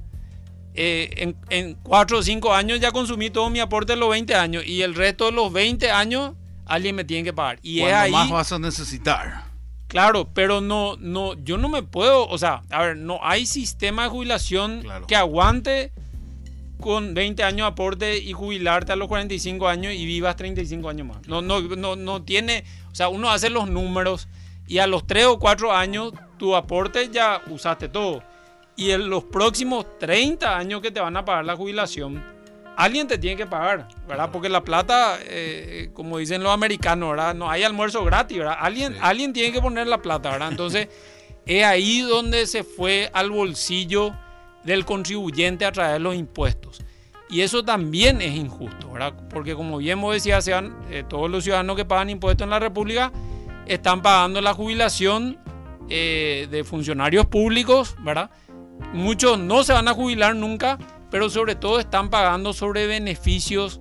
eh, 0.74 1.10
en, 1.16 1.36
en 1.48 1.74
4 1.82 2.18
o 2.18 2.22
5 2.22 2.54
años 2.54 2.80
ya 2.80 2.92
consumí 2.92 3.30
todo 3.30 3.48
mi 3.50 3.60
aporte 3.60 3.94
de 3.94 3.98
los 3.98 4.10
20 4.10 4.34
años 4.34 4.66
y 4.66 4.82
el 4.82 4.94
resto 4.94 5.26
de 5.26 5.32
los 5.32 5.52
20 5.52 5.90
años 5.90 6.34
alguien 6.66 6.94
me 6.94 7.04
tiene 7.04 7.24
que 7.24 7.32
pagar. 7.32 7.58
Y 7.62 7.80
es 7.80 7.92
ahí, 7.92 8.12
más 8.12 8.30
vas 8.30 8.52
a 8.52 8.58
necesitar. 8.58 9.46
Claro, 9.88 10.28
pero 10.34 10.60
no, 10.60 10.96
no, 10.98 11.34
yo 11.42 11.56
no 11.58 11.68
me 11.68 11.82
puedo, 11.82 12.26
o 12.28 12.38
sea, 12.38 12.62
a 12.70 12.82
ver, 12.82 12.96
no 12.96 13.20
hay 13.22 13.46
sistema 13.46 14.02
de 14.04 14.08
jubilación 14.08 14.84
que 15.06 15.14
aguante 15.16 15.92
con 16.80 17.14
20 17.14 17.42
años 17.42 17.66
de 17.66 17.72
aporte 17.72 18.18
y 18.18 18.32
jubilarte 18.32 18.92
a 18.92 18.96
los 18.96 19.08
45 19.08 19.68
años 19.68 19.92
y 19.94 20.04
vivas 20.06 20.36
35 20.36 20.88
años 20.88 21.06
más. 21.06 21.26
No, 21.26 21.42
no, 21.42 21.60
no, 21.60 21.96
no 21.96 22.22
tiene, 22.22 22.64
o 22.90 22.94
sea, 22.94 23.08
uno 23.08 23.30
hace 23.30 23.50
los 23.50 23.68
números 23.68 24.28
y 24.66 24.78
a 24.78 24.86
los 24.86 25.06
3 25.06 25.26
o 25.26 25.38
4 25.38 25.72
años 25.72 26.12
tu 26.38 26.54
aporte 26.54 27.08
ya 27.10 27.42
usaste 27.48 27.88
todo. 27.88 28.22
Y 28.76 28.90
en 28.90 29.08
los 29.08 29.24
próximos 29.24 29.86
30 29.98 30.56
años 30.56 30.82
que 30.82 30.90
te 30.90 31.00
van 31.00 31.16
a 31.16 31.24
pagar 31.24 31.46
la 31.46 31.56
jubilación, 31.56 32.22
alguien 32.76 33.08
te 33.08 33.16
tiene 33.16 33.36
que 33.36 33.46
pagar, 33.46 33.88
¿verdad? 34.06 34.30
Porque 34.30 34.50
la 34.50 34.62
plata, 34.62 35.18
eh, 35.22 35.90
como 35.94 36.18
dicen 36.18 36.42
los 36.42 36.52
americanos, 36.52 37.10
¿verdad? 37.10 37.34
No 37.34 37.50
hay 37.50 37.62
almuerzo 37.62 38.04
gratis, 38.04 38.38
¿verdad? 38.38 38.56
Alguien, 38.60 38.96
alguien 39.00 39.32
tiene 39.32 39.52
que 39.52 39.62
poner 39.62 39.86
la 39.86 40.02
plata, 40.02 40.30
¿verdad? 40.30 40.50
Entonces, 40.50 40.88
es 41.46 41.64
ahí 41.64 42.00
donde 42.02 42.46
se 42.46 42.64
fue 42.64 43.10
al 43.14 43.30
bolsillo 43.30 44.14
del 44.66 44.84
contribuyente 44.84 45.64
a 45.64 45.72
través 45.72 45.94
de 45.94 46.00
los 46.00 46.14
impuestos. 46.14 46.82
Y 47.30 47.40
eso 47.40 47.64
también 47.64 48.20
es 48.20 48.34
injusto, 48.36 48.92
¿verdad? 48.92 49.14
Porque 49.30 49.54
como 49.54 49.78
bien 49.78 50.00
vos 50.00 50.14
decías, 50.14 50.44
sean, 50.44 50.76
eh, 50.90 51.02
todos 51.08 51.30
los 51.30 51.44
ciudadanos 51.44 51.76
que 51.76 51.84
pagan 51.84 52.10
impuestos 52.10 52.44
en 52.44 52.50
la 52.50 52.58
República 52.58 53.12
están 53.66 54.02
pagando 54.02 54.40
la 54.40 54.52
jubilación 54.52 55.38
eh, 55.88 56.46
de 56.50 56.62
funcionarios 56.62 57.26
públicos, 57.26 57.96
¿verdad? 58.00 58.30
Muchos 58.92 59.38
no 59.38 59.64
se 59.64 59.72
van 59.72 59.88
a 59.88 59.94
jubilar 59.94 60.36
nunca 60.36 60.78
pero 61.10 61.30
sobre 61.30 61.54
todo 61.54 61.78
están 61.78 62.10
pagando 62.10 62.52
sobre 62.52 62.86
beneficios 62.86 63.80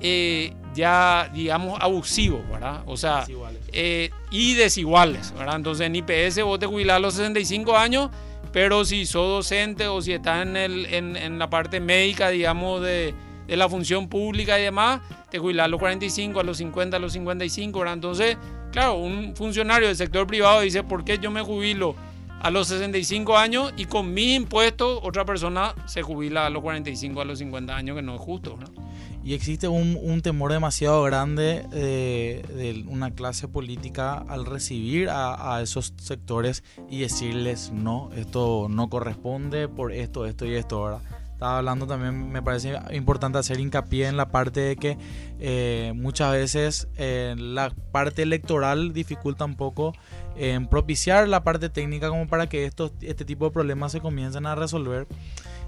eh, 0.00 0.54
ya, 0.74 1.30
digamos, 1.34 1.78
abusivos, 1.80 2.48
¿verdad? 2.48 2.82
O 2.86 2.96
sea, 2.96 3.26
eh, 3.72 4.10
y 4.30 4.54
desiguales, 4.54 5.34
¿verdad? 5.36 5.56
Entonces 5.56 5.86
en 5.86 5.96
IPS 5.96 6.42
vos 6.42 6.58
te 6.58 6.66
jubilás 6.66 6.96
a 6.96 7.00
los 7.00 7.14
65 7.14 7.76
años, 7.76 8.10
pero 8.52 8.84
si 8.84 9.06
sos 9.06 9.28
docente 9.28 9.86
o 9.86 10.02
si 10.02 10.12
estás 10.12 10.46
en, 10.46 10.56
el, 10.56 10.86
en, 10.86 11.38
la 11.38 11.48
parte 11.50 11.80
médica, 11.80 12.30
digamos, 12.30 12.82
de, 12.82 13.14
de, 13.46 13.56
la 13.56 13.68
función 13.68 14.08
pública 14.08 14.58
y 14.58 14.64
demás, 14.64 15.00
te 15.30 15.38
jubilás 15.38 15.66
a 15.66 15.68
los 15.68 15.78
45, 15.78 16.40
a 16.40 16.42
los 16.42 16.56
50, 16.58 16.96
a 16.96 17.00
los 17.00 17.12
55, 17.12 17.78
¿verdad? 17.78 17.94
Entonces, 17.94 18.36
claro, 18.72 18.94
un 18.94 19.34
funcionario 19.36 19.88
del 19.88 19.96
sector 19.96 20.26
privado 20.26 20.60
dice, 20.60 20.82
¿por 20.82 21.04
qué 21.04 21.18
yo 21.18 21.30
me 21.30 21.42
jubilo? 21.42 21.94
A 22.40 22.50
los 22.50 22.68
65 22.68 23.36
años 23.36 23.72
y 23.76 23.84
con 23.84 24.12
mi 24.12 24.34
impuesto 24.34 25.00
otra 25.02 25.24
persona 25.24 25.74
se 25.86 26.02
jubila 26.02 26.46
a 26.46 26.50
los 26.50 26.62
45, 26.62 27.20
a 27.20 27.24
los 27.24 27.38
50 27.38 27.76
años, 27.76 27.96
que 27.96 28.02
no 28.02 28.14
es 28.14 28.20
justo. 28.20 28.56
¿no? 28.58 28.66
Y 29.22 29.34
existe 29.34 29.68
un, 29.68 29.98
un 30.00 30.22
temor 30.22 30.50
demasiado 30.50 31.02
grande 31.02 31.66
de, 31.70 32.42
de, 32.48 32.84
una 32.88 33.10
clase 33.10 33.48
política 33.48 34.14
al 34.14 34.46
recibir 34.46 35.10
a, 35.10 35.56
a, 35.56 35.62
esos 35.62 35.92
sectores 35.98 36.64
y 36.88 37.00
decirles, 37.00 37.70
no, 37.70 38.10
esto 38.16 38.68
no 38.70 38.88
corresponde 38.88 39.68
por 39.68 39.92
esto, 39.92 40.24
esto 40.24 40.46
y 40.46 40.54
esto, 40.54 40.84
¿verdad? 40.84 41.02
Estaba 41.40 41.56
hablando 41.56 41.86
también, 41.86 42.30
me 42.30 42.42
parece 42.42 42.78
importante 42.92 43.38
hacer 43.38 43.60
hincapié 43.60 44.08
en 44.08 44.18
la 44.18 44.28
parte 44.28 44.60
de 44.60 44.76
que 44.76 44.98
eh, 45.38 45.94
muchas 45.96 46.32
veces 46.32 46.88
eh, 46.96 47.34
la 47.38 47.70
parte 47.92 48.20
electoral 48.20 48.92
dificulta 48.92 49.46
un 49.46 49.56
poco 49.56 49.94
en 50.40 50.66
propiciar 50.68 51.28
la 51.28 51.44
parte 51.44 51.68
técnica 51.68 52.08
como 52.08 52.26
para 52.26 52.48
que 52.48 52.64
estos, 52.64 52.92
este 53.02 53.26
tipo 53.26 53.44
de 53.44 53.50
problemas 53.50 53.92
se 53.92 54.00
comiencen 54.00 54.46
a 54.46 54.54
resolver. 54.54 55.06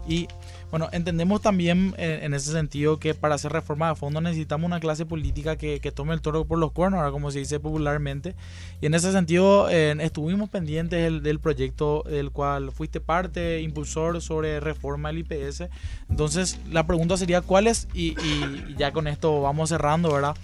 Y 0.09 0.29
bueno, 0.73 0.89
entendemos 0.93 1.43
también 1.43 1.95
eh, 1.99 2.21
en 2.23 2.33
ese 2.33 2.51
sentido 2.51 2.99
que 2.99 3.13
para 3.13 3.35
hacer 3.35 3.53
reforma 3.53 3.91
de 3.91 3.95
fondo 3.95 4.23
necesitamos 4.23 4.67
una 4.67 4.81
clase 4.81 5.05
política 5.05 5.57
que, 5.57 5.81
que 5.81 5.93
tome 5.93 6.15
el 6.15 6.23
toro 6.23 6.47
por 6.47 6.59
los 6.59 6.73
cuernos, 6.73 6.99
ahora 6.99 7.13
como 7.13 7.31
se 7.31 7.41
dice 7.41 7.61
popularmente. 7.61 8.35
Y 8.81 8.87
en 8.87 8.95
ese 8.95 9.13
sentido 9.13 9.69
eh, 9.69 9.95
estuvimos 10.01 10.49
pendientes 10.49 10.99
del, 10.99 11.23
del, 11.23 11.41
proyecto 11.41 12.05
del 12.09 12.31
cual 12.31 12.73
fuiste 12.73 13.01
parte, 13.01 13.61
impulsor 13.61 14.23
sobre 14.23 14.61
reforma 14.61 15.13
del 15.13 15.19
IPS. 15.19 15.65
Entonces 16.09 16.59
la 16.71 16.87
pregunta 16.87 17.19
sería 17.19 17.43
cuáles, 17.43 17.87
y, 17.93 18.19
y 18.23 18.75
ya 18.79 18.93
con 18.93 19.09
esto 19.09 19.43
vamos 19.43 19.69
cerrando, 19.69 20.11
¿verdad? 20.11 20.35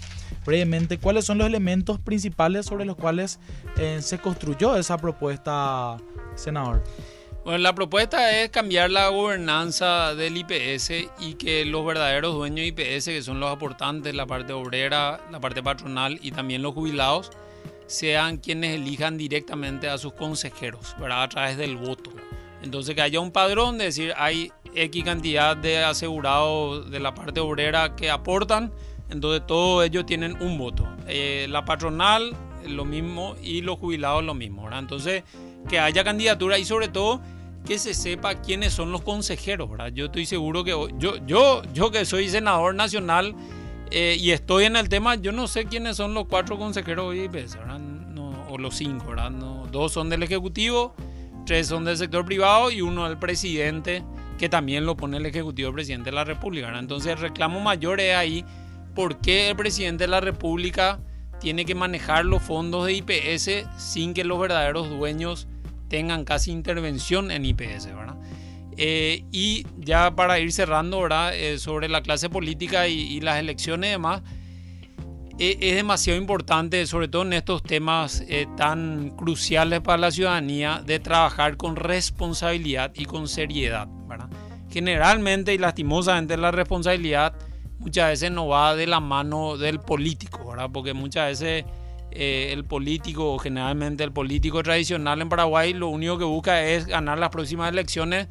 Brevemente, 0.44 0.98
¿cuáles 0.98 1.24
son 1.24 1.38
los 1.38 1.46
elementos 1.46 1.98
principales 1.98 2.66
sobre 2.66 2.84
los 2.84 2.96
cuales 2.96 3.40
eh, 3.78 4.00
se 4.02 4.18
construyó 4.18 4.76
esa 4.76 4.98
propuesta, 4.98 5.96
senador? 6.36 6.82
Bueno, 7.48 7.62
la 7.62 7.74
propuesta 7.74 8.42
es 8.42 8.50
cambiar 8.50 8.90
la 8.90 9.08
gobernanza 9.08 10.14
del 10.14 10.36
IPS 10.36 10.90
y 11.18 11.32
que 11.38 11.64
los 11.64 11.82
verdaderos 11.86 12.34
dueños 12.34 12.56
de 12.56 12.66
IPS, 12.66 13.06
que 13.06 13.22
son 13.22 13.40
los 13.40 13.50
aportantes, 13.50 14.14
la 14.14 14.26
parte 14.26 14.52
obrera, 14.52 15.18
la 15.32 15.40
parte 15.40 15.62
patronal 15.62 16.18
y 16.20 16.30
también 16.30 16.60
los 16.60 16.74
jubilados, 16.74 17.30
sean 17.86 18.36
quienes 18.36 18.74
elijan 18.74 19.16
directamente 19.16 19.88
a 19.88 19.96
sus 19.96 20.12
consejeros, 20.12 20.94
¿verdad? 21.00 21.22
A 21.22 21.28
través 21.30 21.56
del 21.56 21.78
voto. 21.78 22.10
Entonces 22.62 22.94
que 22.94 23.00
haya 23.00 23.18
un 23.18 23.30
padrón, 23.30 23.78
de 23.78 23.84
decir, 23.84 24.12
hay 24.18 24.52
X 24.74 25.02
cantidad 25.02 25.56
de 25.56 25.78
asegurados 25.78 26.90
de 26.90 27.00
la 27.00 27.14
parte 27.14 27.40
obrera 27.40 27.96
que 27.96 28.10
aportan, 28.10 28.74
entonces 29.08 29.46
todos 29.46 29.86
ellos 29.86 30.04
tienen 30.04 30.36
un 30.42 30.58
voto. 30.58 30.86
Eh, 31.06 31.46
la 31.48 31.64
patronal, 31.64 32.36
lo 32.66 32.84
mismo, 32.84 33.36
y 33.42 33.62
los 33.62 33.78
jubilados, 33.78 34.22
lo 34.22 34.34
mismo, 34.34 34.64
¿verdad? 34.64 34.80
Entonces, 34.80 35.24
que 35.66 35.78
haya 35.78 36.04
candidatura 36.04 36.58
y 36.58 36.66
sobre 36.66 36.88
todo 36.88 37.22
que 37.68 37.78
se 37.78 37.92
sepa 37.92 38.36
quiénes 38.36 38.72
son 38.72 38.92
los 38.92 39.02
consejeros, 39.02 39.68
¿verdad? 39.70 39.88
Yo 39.88 40.06
estoy 40.06 40.24
seguro 40.24 40.64
que 40.64 40.70
yo, 40.70 41.18
yo, 41.26 41.62
yo 41.74 41.90
que 41.90 42.06
soy 42.06 42.30
senador 42.30 42.74
nacional 42.74 43.36
eh, 43.90 44.16
y 44.18 44.30
estoy 44.30 44.64
en 44.64 44.74
el 44.76 44.88
tema, 44.88 45.16
yo 45.16 45.32
no 45.32 45.46
sé 45.48 45.66
quiénes 45.66 45.98
son 45.98 46.14
los 46.14 46.24
cuatro 46.28 46.56
consejeros 46.56 47.12
de 47.12 47.24
IPS, 47.24 47.56
¿verdad? 47.56 47.80
o 48.50 48.56
los 48.56 48.74
cinco, 48.74 49.08
¿verdad? 49.08 49.30
Dos 49.70 49.92
son 49.92 50.08
del 50.08 50.22
Ejecutivo, 50.22 50.94
tres 51.44 51.66
son 51.66 51.84
del 51.84 51.98
sector 51.98 52.24
privado 52.24 52.70
y 52.70 52.80
uno 52.80 53.06
del 53.06 53.18
presidente, 53.18 54.02
que 54.38 54.48
también 54.48 54.86
lo 54.86 54.96
pone 54.96 55.18
el 55.18 55.26
Ejecutivo 55.26 55.70
presidente 55.70 56.08
de 56.08 56.16
la 56.16 56.24
República. 56.24 56.72
Entonces 56.78 57.12
el 57.12 57.18
reclamo 57.18 57.60
mayor 57.60 58.00
es 58.00 58.16
ahí, 58.16 58.46
¿por 58.94 59.20
qué 59.20 59.50
el 59.50 59.56
presidente 59.56 60.04
de 60.04 60.08
la 60.08 60.22
República 60.22 61.00
tiene 61.38 61.66
que 61.66 61.74
manejar 61.74 62.24
los 62.24 62.42
fondos 62.42 62.86
de 62.86 62.94
IPS 62.94 63.66
sin 63.76 64.14
que 64.14 64.24
los 64.24 64.40
verdaderos 64.40 64.88
dueños 64.88 65.48
tengan 65.88 66.24
casi 66.24 66.52
intervención 66.52 67.30
en 67.30 67.44
IPS, 67.44 67.86
¿verdad? 67.86 68.16
Eh, 68.76 69.24
y 69.32 69.66
ya 69.76 70.14
para 70.14 70.38
ir 70.38 70.52
cerrando, 70.52 71.00
¿verdad? 71.00 71.34
Eh, 71.34 71.58
sobre 71.58 71.88
la 71.88 72.00
clase 72.00 72.30
política 72.30 72.86
y, 72.86 73.20
las 73.20 73.40
elecciones 73.40 73.88
y 73.88 73.90
demás, 73.90 74.22
eh, 75.40 75.58
es 75.60 75.74
demasiado 75.74 76.18
importante, 76.18 76.86
sobre 76.86 77.08
todo 77.08 77.22
en 77.22 77.32
estos 77.32 77.62
temas 77.62 78.24
tan 78.56 79.10
cruciales 79.10 79.80
para 79.80 79.98
la 79.98 80.10
ciudadanía, 80.12 80.80
de 80.86 81.00
trabajar 81.00 81.56
con 81.56 81.74
responsabilidad 81.74 82.92
y 82.94 83.04
con 83.04 83.26
seriedad, 83.26 83.88
¿verdad? 84.06 84.28
Generalmente 84.70 85.54
y 85.54 85.58
lastimosamente 85.58 86.36
la 86.36 86.52
responsabilidad 86.52 87.34
muchas 87.78 88.10
veces 88.10 88.30
no 88.30 88.46
va 88.46 88.76
de 88.76 88.86
la 88.86 89.00
mano 89.00 89.56
del 89.56 89.80
político, 89.80 90.50
¿verdad? 90.50 90.70
Porque 90.72 90.94
muchas 90.94 91.40
veces 91.40 91.64
eh, 92.10 92.50
el 92.52 92.64
político, 92.64 93.34
o 93.34 93.38
generalmente 93.38 94.04
el 94.04 94.12
político 94.12 94.62
tradicional 94.62 95.20
en 95.20 95.28
Paraguay, 95.28 95.72
lo 95.72 95.88
único 95.88 96.18
que 96.18 96.24
busca 96.24 96.64
es 96.64 96.86
ganar 96.86 97.18
las 97.18 97.30
próximas 97.30 97.70
elecciones 97.70 98.28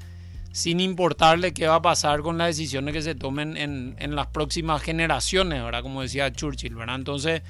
sin 0.52 0.80
importarle 0.80 1.54
qué 1.54 1.68
va 1.68 1.76
a 1.76 1.82
pasar 1.82 2.22
con 2.22 2.38
las 2.38 2.48
decisiones 2.48 2.94
que 2.94 3.02
se 3.02 3.14
tomen 3.14 3.58
en, 3.58 3.96
en 4.00 4.16
las 4.16 4.28
próximas 4.28 4.82
generaciones, 4.82 5.64
¿verdad? 5.64 5.84
Como 5.84 6.02
decía 6.02 6.32
Churchill, 6.32 6.74
¿verdad? 6.74 6.96
Entonces, 6.96 7.44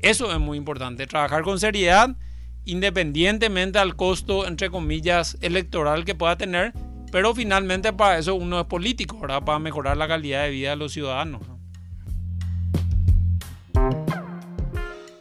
eso 0.00 0.32
es 0.32 0.38
muy 0.38 0.56
importante, 0.56 1.06
trabajar 1.06 1.42
con 1.42 1.58
seriedad, 1.58 2.16
independientemente 2.64 3.78
al 3.78 3.96
costo, 3.96 4.46
entre 4.46 4.70
comillas, 4.70 5.36
electoral 5.40 6.04
que 6.04 6.14
pueda 6.14 6.36
tener, 6.36 6.72
pero 7.12 7.34
finalmente 7.34 7.92
para 7.92 8.18
eso 8.18 8.34
uno 8.34 8.60
es 8.60 8.66
político, 8.66 9.20
¿verdad? 9.20 9.44
Para 9.44 9.58
mejorar 9.58 9.96
la 9.96 10.08
calidad 10.08 10.44
de 10.44 10.50
vida 10.50 10.70
de 10.70 10.76
los 10.76 10.92
ciudadanos. 10.92 11.42